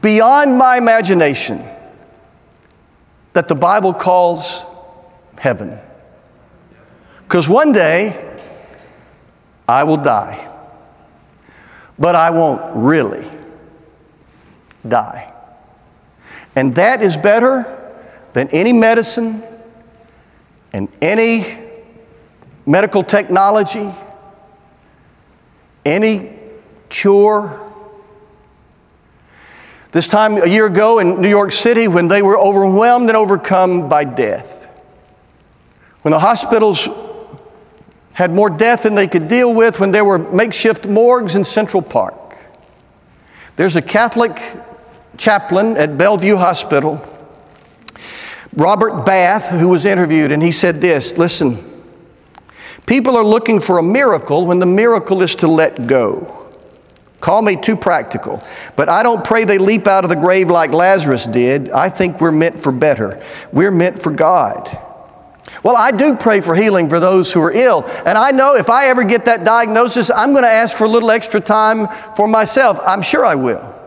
beyond 0.00 0.56
my 0.56 0.78
imagination 0.78 1.64
that 3.32 3.48
the 3.48 3.56
Bible 3.56 3.92
calls 3.92 4.62
heaven. 5.38 5.76
Because 7.24 7.48
one 7.48 7.72
day 7.72 8.38
I 9.68 9.82
will 9.82 9.96
die, 9.96 10.48
but 11.98 12.14
I 12.14 12.30
won't 12.30 12.76
really 12.76 13.28
die. 14.86 15.32
And 16.54 16.76
that 16.76 17.02
is 17.02 17.16
better 17.16 17.76
than 18.34 18.46
any 18.50 18.72
medicine 18.72 19.42
and 20.72 20.88
any 21.02 21.59
medical 22.70 23.02
technology, 23.02 23.90
any 25.84 26.30
cure. 26.88 27.68
This 29.90 30.06
time 30.06 30.36
a 30.36 30.46
year 30.46 30.66
ago 30.66 31.00
in 31.00 31.20
New 31.20 31.28
York 31.28 31.50
City, 31.50 31.88
when 31.88 32.06
they 32.06 32.22
were 32.22 32.38
overwhelmed 32.38 33.08
and 33.08 33.16
overcome 33.16 33.88
by 33.88 34.04
death, 34.04 34.68
when 36.02 36.12
the 36.12 36.20
hospitals 36.20 36.88
had 38.12 38.32
more 38.32 38.48
death 38.48 38.84
than 38.84 38.94
they 38.94 39.08
could 39.08 39.26
deal 39.26 39.52
with, 39.52 39.80
when 39.80 39.90
there 39.90 40.04
were 40.04 40.18
makeshift 40.18 40.86
morgues 40.86 41.34
in 41.34 41.42
Central 41.42 41.82
Park, 41.82 42.36
there's 43.56 43.74
a 43.74 43.82
Catholic 43.82 44.40
chaplain 45.18 45.76
at 45.76 45.98
Bellevue 45.98 46.36
Hospital, 46.36 47.04
Robert 48.54 49.04
Bath, 49.04 49.48
who 49.48 49.66
was 49.66 49.84
interviewed, 49.84 50.30
and 50.30 50.40
he 50.40 50.52
said 50.52 50.80
this 50.80 51.18
listen, 51.18 51.69
People 52.90 53.16
are 53.16 53.24
looking 53.24 53.60
for 53.60 53.78
a 53.78 53.84
miracle 53.84 54.44
when 54.46 54.58
the 54.58 54.66
miracle 54.66 55.22
is 55.22 55.36
to 55.36 55.46
let 55.46 55.86
go. 55.86 56.50
Call 57.20 57.40
me 57.40 57.54
too 57.54 57.76
practical, 57.76 58.42
but 58.74 58.88
I 58.88 59.04
don't 59.04 59.24
pray 59.24 59.44
they 59.44 59.58
leap 59.58 59.86
out 59.86 60.02
of 60.02 60.10
the 60.10 60.16
grave 60.16 60.50
like 60.50 60.72
Lazarus 60.72 61.24
did. 61.24 61.70
I 61.70 61.88
think 61.88 62.20
we're 62.20 62.32
meant 62.32 62.58
for 62.58 62.72
better. 62.72 63.24
We're 63.52 63.70
meant 63.70 63.96
for 63.96 64.10
God. 64.10 64.76
Well, 65.62 65.76
I 65.76 65.92
do 65.92 66.16
pray 66.16 66.40
for 66.40 66.56
healing 66.56 66.88
for 66.88 66.98
those 66.98 67.32
who 67.32 67.40
are 67.42 67.52
ill. 67.52 67.84
And 68.04 68.18
I 68.18 68.32
know 68.32 68.56
if 68.56 68.68
I 68.68 68.88
ever 68.88 69.04
get 69.04 69.26
that 69.26 69.44
diagnosis, 69.44 70.10
I'm 70.10 70.32
going 70.32 70.42
to 70.42 70.50
ask 70.50 70.76
for 70.76 70.82
a 70.82 70.88
little 70.88 71.12
extra 71.12 71.40
time 71.40 71.86
for 72.16 72.26
myself. 72.26 72.80
I'm 72.84 73.02
sure 73.02 73.24
I 73.24 73.36
will. 73.36 73.79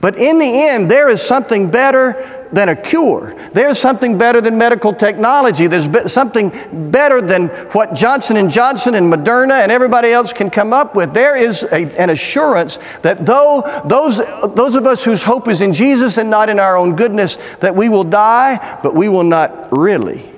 But 0.00 0.18
in 0.18 0.38
the 0.38 0.68
end, 0.68 0.90
there 0.90 1.08
is 1.08 1.22
something 1.22 1.70
better 1.70 2.48
than 2.52 2.68
a 2.68 2.76
cure. 2.76 3.34
There's 3.52 3.78
something 3.78 4.18
better 4.18 4.40
than 4.40 4.58
medical 4.58 4.92
technology. 4.92 5.66
There's 5.66 6.12
something 6.12 6.52
better 6.90 7.20
than 7.20 7.48
what 7.48 7.94
Johnson 7.94 8.36
and 8.36 8.50
Johnson 8.50 8.94
and 8.94 9.12
Moderna 9.12 9.62
and 9.62 9.72
everybody 9.72 10.10
else 10.10 10.32
can 10.32 10.50
come 10.50 10.72
up 10.72 10.94
with. 10.94 11.14
There 11.14 11.34
is 11.34 11.62
a, 11.64 12.00
an 12.00 12.10
assurance 12.10 12.78
that 13.02 13.24
though 13.24 13.62
those, 13.86 14.18
those 14.54 14.76
of 14.76 14.86
us 14.86 15.02
whose 15.04 15.22
hope 15.22 15.48
is 15.48 15.62
in 15.62 15.72
Jesus 15.72 16.18
and 16.18 16.28
not 16.28 16.50
in 16.50 16.60
our 16.60 16.76
own 16.76 16.94
goodness, 16.94 17.36
that 17.56 17.74
we 17.74 17.88
will 17.88 18.04
die, 18.04 18.78
but 18.82 18.94
we 18.94 19.08
will 19.08 19.24
not 19.24 19.76
really 19.76 20.30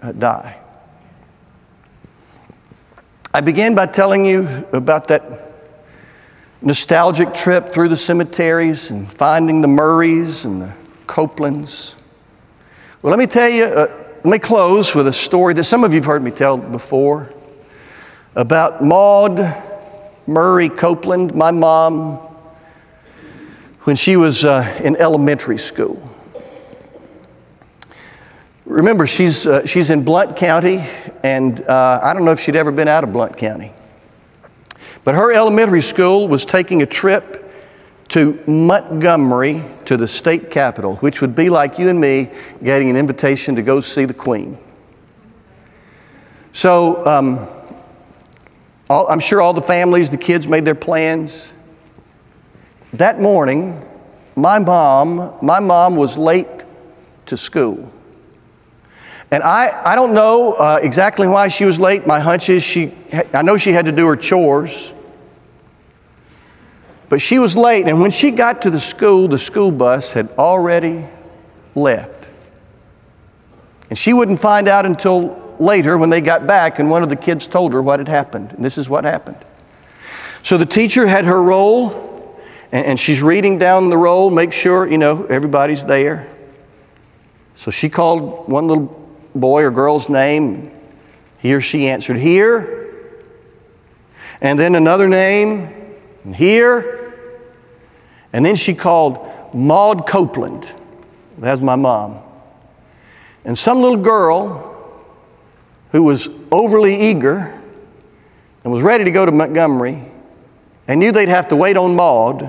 uh, 0.00 0.12
die. 0.12 0.58
I 3.34 3.40
began 3.40 3.74
by 3.74 3.86
telling 3.86 4.26
you 4.26 4.66
about 4.72 5.08
that 5.08 5.41
nostalgic 6.62 7.34
trip 7.34 7.72
through 7.72 7.88
the 7.88 7.96
cemeteries 7.96 8.90
and 8.90 9.12
finding 9.12 9.60
the 9.60 9.68
Murrays 9.68 10.44
and 10.44 10.62
the 10.62 10.72
Copelands. 11.06 11.94
Well, 13.02 13.10
let 13.10 13.18
me 13.18 13.26
tell 13.26 13.48
you, 13.48 13.64
uh, 13.64 14.04
let 14.24 14.32
me 14.32 14.38
close 14.38 14.94
with 14.94 15.08
a 15.08 15.12
story 15.12 15.54
that 15.54 15.64
some 15.64 15.82
of 15.82 15.92
you 15.92 16.00
have 16.00 16.06
heard 16.06 16.22
me 16.22 16.30
tell 16.30 16.56
before 16.56 17.32
about 18.36 18.82
Maud 18.82 19.40
Murray 20.26 20.68
Copeland, 20.68 21.34
my 21.34 21.50
mom, 21.50 22.18
when 23.80 23.96
she 23.96 24.16
was 24.16 24.44
uh, 24.44 24.80
in 24.84 24.94
elementary 24.96 25.58
school. 25.58 26.08
Remember, 28.64 29.08
she's, 29.08 29.46
uh, 29.46 29.66
she's 29.66 29.90
in 29.90 30.04
Blount 30.04 30.36
County, 30.36 30.84
and 31.24 31.60
uh, 31.62 32.00
I 32.00 32.14
don't 32.14 32.24
know 32.24 32.30
if 32.30 32.38
she'd 32.38 32.54
ever 32.54 32.70
been 32.70 32.86
out 32.86 33.02
of 33.02 33.12
Blount 33.12 33.36
County. 33.36 33.72
But 35.04 35.14
her 35.14 35.32
elementary 35.32 35.80
school 35.80 36.28
was 36.28 36.44
taking 36.44 36.82
a 36.82 36.86
trip 36.86 37.38
to 38.08 38.38
Montgomery 38.46 39.62
to 39.86 39.96
the 39.96 40.06
state 40.06 40.50
capitol, 40.50 40.96
which 40.96 41.20
would 41.20 41.34
be 41.34 41.48
like 41.50 41.78
you 41.78 41.88
and 41.88 42.00
me 42.00 42.30
getting 42.62 42.90
an 42.90 42.96
invitation 42.96 43.56
to 43.56 43.62
go 43.62 43.80
see 43.80 44.04
the 44.04 44.14
Queen. 44.14 44.58
So 46.52 47.04
um, 47.06 47.48
all, 48.90 49.08
I'm 49.08 49.20
sure 49.20 49.40
all 49.40 49.54
the 49.54 49.62
families, 49.62 50.10
the 50.10 50.18
kids 50.18 50.46
made 50.46 50.64
their 50.64 50.74
plans. 50.74 51.52
That 52.92 53.18
morning, 53.18 53.82
my 54.36 54.58
mom, 54.58 55.38
my 55.40 55.60
mom 55.60 55.96
was 55.96 56.18
late 56.18 56.64
to 57.26 57.36
school. 57.36 57.90
And 59.32 59.42
I, 59.42 59.92
I 59.92 59.96
don't 59.96 60.12
know 60.12 60.52
uh, 60.52 60.78
exactly 60.82 61.26
why 61.26 61.48
she 61.48 61.64
was 61.64 61.80
late. 61.80 62.06
My 62.06 62.20
hunch 62.20 62.50
is 62.50 62.62
she, 62.62 62.92
I 63.32 63.40
know 63.40 63.56
she 63.56 63.72
had 63.72 63.86
to 63.86 63.92
do 63.92 64.06
her 64.06 64.14
chores. 64.16 64.92
But 67.08 67.22
she 67.22 67.38
was 67.38 67.56
late, 67.56 67.88
and 67.88 68.00
when 68.00 68.10
she 68.10 68.30
got 68.30 68.62
to 68.62 68.70
the 68.70 68.78
school, 68.78 69.28
the 69.28 69.38
school 69.38 69.70
bus 69.70 70.12
had 70.12 70.28
already 70.38 71.06
left. 71.74 72.28
And 73.88 73.98
she 73.98 74.12
wouldn't 74.12 74.38
find 74.38 74.68
out 74.68 74.84
until 74.84 75.56
later 75.58 75.96
when 75.96 76.10
they 76.10 76.20
got 76.20 76.46
back, 76.46 76.78
and 76.78 76.90
one 76.90 77.02
of 77.02 77.08
the 77.08 77.16
kids 77.16 77.46
told 77.46 77.72
her 77.72 77.80
what 77.80 78.00
had 78.00 78.08
happened. 78.08 78.52
And 78.52 78.62
this 78.62 78.76
is 78.76 78.88
what 78.88 79.04
happened. 79.04 79.38
So 80.42 80.58
the 80.58 80.66
teacher 80.66 81.06
had 81.06 81.24
her 81.24 81.42
roll, 81.42 82.38
and, 82.70 82.84
and 82.84 83.00
she's 83.00 83.22
reading 83.22 83.58
down 83.58 83.88
the 83.88 83.96
roll, 83.96 84.30
make 84.30 84.52
sure, 84.52 84.86
you 84.86 84.98
know, 84.98 85.24
everybody's 85.24 85.86
there. 85.86 86.28
So 87.54 87.70
she 87.70 87.88
called 87.88 88.50
one 88.50 88.66
little 88.66 89.01
boy 89.34 89.62
or 89.62 89.70
girl's 89.70 90.08
name. 90.08 90.70
He 91.38 91.54
or 91.54 91.60
she 91.60 91.88
answered, 91.88 92.18
Here. 92.18 92.78
And 94.40 94.58
then 94.58 94.74
another 94.74 95.08
name, 95.08 95.68
here. 96.34 97.14
And 98.32 98.44
then 98.44 98.56
she 98.56 98.74
called 98.74 99.54
Maud 99.54 100.06
Copeland. 100.06 100.68
That's 101.38 101.60
my 101.60 101.76
mom. 101.76 102.18
And 103.44 103.56
some 103.56 103.80
little 103.80 103.98
girl 103.98 104.68
who 105.92 106.02
was 106.02 106.28
overly 106.50 107.10
eager 107.10 107.60
and 108.64 108.72
was 108.72 108.82
ready 108.82 109.04
to 109.04 109.10
go 109.10 109.26
to 109.26 109.32
Montgomery 109.32 110.02
and 110.88 111.00
knew 111.00 111.12
they'd 111.12 111.28
have 111.28 111.48
to 111.48 111.56
wait 111.56 111.76
on 111.76 111.94
Maud. 111.94 112.42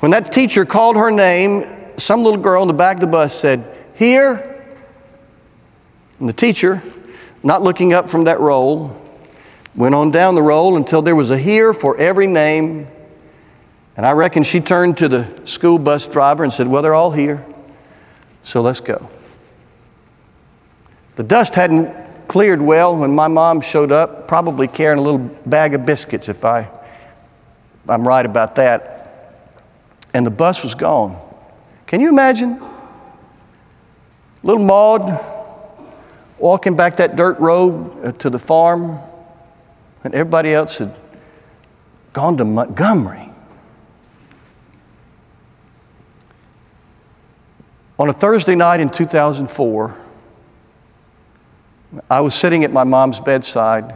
When 0.00 0.10
that 0.10 0.32
teacher 0.32 0.64
called 0.64 0.96
her 0.96 1.10
name, 1.10 1.98
some 1.98 2.22
little 2.22 2.40
girl 2.40 2.62
in 2.62 2.68
the 2.68 2.74
back 2.74 2.96
of 2.96 3.00
the 3.00 3.06
bus 3.06 3.38
said, 3.38 3.78
Here. 3.94 4.48
And 6.22 6.28
the 6.28 6.32
teacher, 6.34 6.80
not 7.42 7.62
looking 7.62 7.92
up 7.92 8.08
from 8.08 8.24
that 8.24 8.38
roll, 8.38 8.96
went 9.74 9.92
on 9.92 10.12
down 10.12 10.36
the 10.36 10.42
roll 10.42 10.76
until 10.76 11.02
there 11.02 11.16
was 11.16 11.32
a 11.32 11.36
here 11.36 11.72
for 11.72 11.98
every 11.98 12.28
name. 12.28 12.86
And 13.96 14.06
I 14.06 14.12
reckon 14.12 14.44
she 14.44 14.60
turned 14.60 14.98
to 14.98 15.08
the 15.08 15.26
school 15.46 15.80
bus 15.80 16.06
driver 16.06 16.44
and 16.44 16.52
said, 16.52 16.68
Well, 16.68 16.80
they're 16.80 16.94
all 16.94 17.10
here, 17.10 17.44
so 18.44 18.60
let's 18.60 18.78
go. 18.78 19.10
The 21.16 21.24
dust 21.24 21.56
hadn't 21.56 21.92
cleared 22.28 22.62
well 22.62 22.96
when 22.96 23.12
my 23.12 23.26
mom 23.26 23.60
showed 23.60 23.90
up, 23.90 24.28
probably 24.28 24.68
carrying 24.68 25.00
a 25.00 25.02
little 25.02 25.28
bag 25.44 25.74
of 25.74 25.84
biscuits, 25.84 26.28
if 26.28 26.44
I, 26.44 26.70
I'm 27.88 28.06
right 28.06 28.24
about 28.24 28.54
that. 28.54 29.34
And 30.14 30.24
the 30.24 30.30
bus 30.30 30.62
was 30.62 30.76
gone. 30.76 31.20
Can 31.88 32.00
you 32.00 32.10
imagine? 32.10 32.62
Little 34.44 34.64
Maud 34.64 35.31
walking 36.42 36.74
back 36.74 36.96
that 36.96 37.14
dirt 37.14 37.38
road 37.38 38.04
uh, 38.04 38.10
to 38.10 38.28
the 38.28 38.38
farm, 38.38 38.98
and 40.02 40.12
everybody 40.12 40.52
else 40.52 40.78
had 40.78 40.92
gone 42.12 42.36
to 42.36 42.44
Montgomery. 42.44 43.30
On 47.96 48.08
a 48.08 48.12
Thursday 48.12 48.56
night 48.56 48.80
in 48.80 48.90
2004, 48.90 49.96
I 52.10 52.20
was 52.20 52.34
sitting 52.34 52.64
at 52.64 52.72
my 52.72 52.82
mom's 52.82 53.20
bedside 53.20 53.94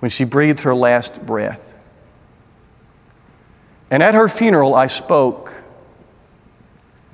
when 0.00 0.10
she 0.10 0.24
breathed 0.24 0.60
her 0.60 0.74
last 0.74 1.24
breath. 1.24 1.72
And 3.90 4.02
at 4.02 4.14
her 4.14 4.28
funeral, 4.28 4.74
I 4.74 4.88
spoke 4.88 5.54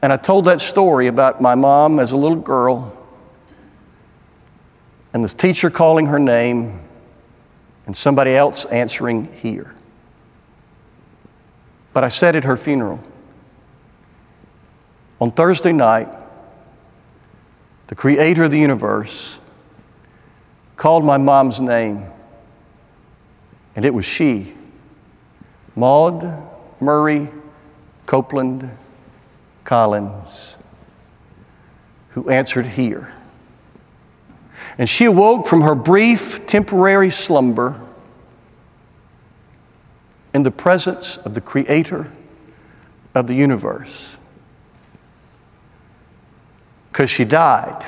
and 0.03 0.13
I 0.13 0.17
told 0.17 0.47
that 0.47 0.61
story 0.61 1.07
about 1.07 1.41
my 1.41 1.55
mom 1.55 2.01
as 2.01 2.11
a 2.11 2.17
little 2.17 2.39
girl 2.39 2.97
and 5.13 5.25
the 5.25 5.29
teacher 5.29 5.71
calling 5.71 6.07
her 6.07 6.19
name 6.19 6.81
and 7.87 7.97
somebody 7.97 8.35
else 8.35 8.65
answering 8.67 9.33
here. 9.43 9.75
But 11.93 12.05
I 12.05 12.09
said 12.09 12.37
at 12.37 12.45
her 12.45 12.57
funeral, 12.57 13.01
on 15.21 15.31
Thursday 15.31 15.73
night, 15.73 16.09
the 17.89 17.95
creator 17.95 18.45
of 18.45 18.51
the 18.53 18.59
universe 18.59 19.39
called 20.77 21.05
my 21.05 21.19
mom's 21.19 21.61
name, 21.61 22.07
and 23.75 23.85
it 23.85 23.93
was 23.93 24.05
she, 24.05 24.55
Maud 25.75 26.43
Murray 26.81 27.29
Copeland 28.07 28.71
Collins, 29.65 30.57
who 32.11 32.31
answered 32.31 32.67
here. 32.67 33.13
And 34.81 34.89
she 34.89 35.05
awoke 35.05 35.47
from 35.47 35.61
her 35.61 35.75
brief, 35.75 36.47
temporary 36.47 37.11
slumber 37.11 37.79
in 40.33 40.43
the 40.43 40.51
presence 40.51 41.19
of 41.19 41.35
the 41.35 41.43
Creator 41.43 42.11
of 43.15 43.27
the 43.27 43.35
universe. 43.35 44.17
Because 46.91 47.11
she 47.11 47.27
died. 47.27 47.85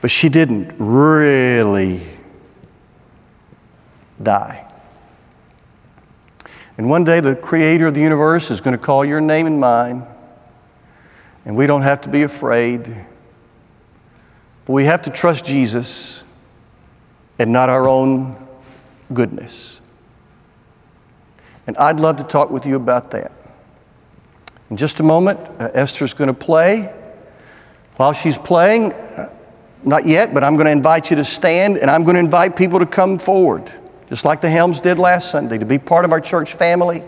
But 0.00 0.10
she 0.10 0.28
didn't 0.28 0.74
really 0.76 2.00
die. 4.20 4.68
And 6.76 6.90
one 6.90 7.04
day, 7.04 7.20
the 7.20 7.36
Creator 7.36 7.86
of 7.86 7.94
the 7.94 8.00
universe 8.00 8.50
is 8.50 8.60
going 8.60 8.76
to 8.76 8.84
call 8.84 9.04
your 9.04 9.20
name 9.20 9.46
and 9.46 9.60
mine, 9.60 10.04
and 11.44 11.54
we 11.54 11.68
don't 11.68 11.82
have 11.82 12.00
to 12.00 12.08
be 12.08 12.24
afraid 12.24 13.06
we 14.70 14.84
have 14.84 15.02
to 15.02 15.10
trust 15.10 15.44
Jesus 15.44 16.22
and 17.38 17.52
not 17.52 17.68
our 17.68 17.88
own 17.88 18.36
goodness. 19.12 19.80
And 21.66 21.76
I'd 21.76 21.98
love 21.98 22.16
to 22.16 22.24
talk 22.24 22.50
with 22.50 22.66
you 22.66 22.76
about 22.76 23.10
that. 23.10 23.32
In 24.70 24.76
just 24.76 25.00
a 25.00 25.02
moment, 25.02 25.40
uh, 25.58 25.70
Esther's 25.74 26.14
going 26.14 26.28
to 26.28 26.34
play. 26.34 26.94
While 27.96 28.12
she's 28.12 28.38
playing, 28.38 28.94
not 29.82 30.06
yet, 30.06 30.32
but 30.32 30.44
I'm 30.44 30.54
going 30.54 30.66
to 30.66 30.72
invite 30.72 31.10
you 31.10 31.16
to 31.16 31.24
stand 31.24 31.76
and 31.76 31.90
I'm 31.90 32.04
going 32.04 32.14
to 32.14 32.20
invite 32.20 32.56
people 32.56 32.78
to 32.78 32.86
come 32.86 33.18
forward, 33.18 33.70
just 34.08 34.24
like 34.24 34.40
the 34.40 34.48
Helms 34.48 34.80
did 34.80 34.98
last 34.98 35.30
Sunday, 35.30 35.58
to 35.58 35.66
be 35.66 35.78
part 35.78 36.04
of 36.04 36.12
our 36.12 36.20
church 36.20 36.54
family. 36.54 37.02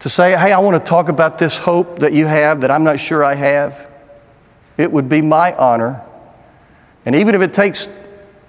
To 0.00 0.08
say, 0.08 0.30
hey, 0.32 0.52
I 0.52 0.58
want 0.58 0.82
to 0.82 0.88
talk 0.88 1.08
about 1.08 1.38
this 1.38 1.56
hope 1.56 2.00
that 2.00 2.12
you 2.12 2.26
have 2.26 2.60
that 2.60 2.70
I'm 2.70 2.84
not 2.84 3.00
sure 3.00 3.24
I 3.24 3.34
have. 3.34 3.87
It 4.78 4.90
would 4.90 5.10
be 5.10 5.20
my 5.20 5.52
honor. 5.52 6.02
And 7.04 7.14
even 7.14 7.34
if 7.34 7.42
it 7.42 7.52
takes 7.52 7.88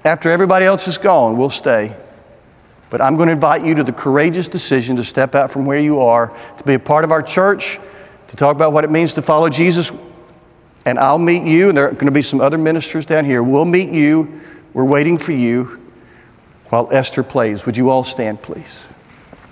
after 0.06 0.32
everybody 0.32 0.63
else 0.63 0.88
is 0.88 0.98
gone, 0.98 1.38
we'll 1.38 1.50
stay. 1.50 1.94
But 2.89 3.02
I'm 3.02 3.18
going 3.18 3.28
to 3.28 3.34
invite 3.34 3.65
you 3.65 3.76
to 3.76 3.84
the 3.84 3.92
courageous 3.92 4.48
decision 4.48 4.96
to 4.96 5.04
step 5.04 5.36
out 5.36 5.52
from 5.52 5.65
where 5.65 5.80
you 5.80 6.02
are, 6.02 6.36
to 6.58 6.63
be 6.63 6.76
a 6.76 6.80
part 6.80 7.04
of 7.04 7.12
our 7.12 7.22
church, 7.22 7.80
to 8.30 8.36
talk 8.36 8.56
about 8.56 8.74
what 8.74 8.84
it 8.84 8.92
means 8.92 9.13
to 9.15 9.22
follow 9.22 9.50
Jesus. 9.50 9.92
And 10.86 10.98
I'll 10.98 11.20
meet 11.20 11.44
you, 11.44 11.70
and 11.70 11.78
there 11.78 11.88
are 11.88 11.92
going 11.92 12.06
to 12.06 12.12
be 12.12 12.22
some 12.22 12.42
other 12.42 12.58
ministers 12.58 13.06
down 13.06 13.26
here. 13.26 13.44
We'll 13.44 13.65
meet 13.65 13.89
you. 13.89 14.42
We're 14.74 14.86
waiting 14.86 15.18
for 15.18 15.34
you 15.34 15.80
while 16.70 16.89
Esther 16.92 17.24
plays. 17.24 17.65
Would 17.65 17.76
you 17.76 17.89
all 17.89 18.04
stand, 18.04 18.42
please? 18.42 18.88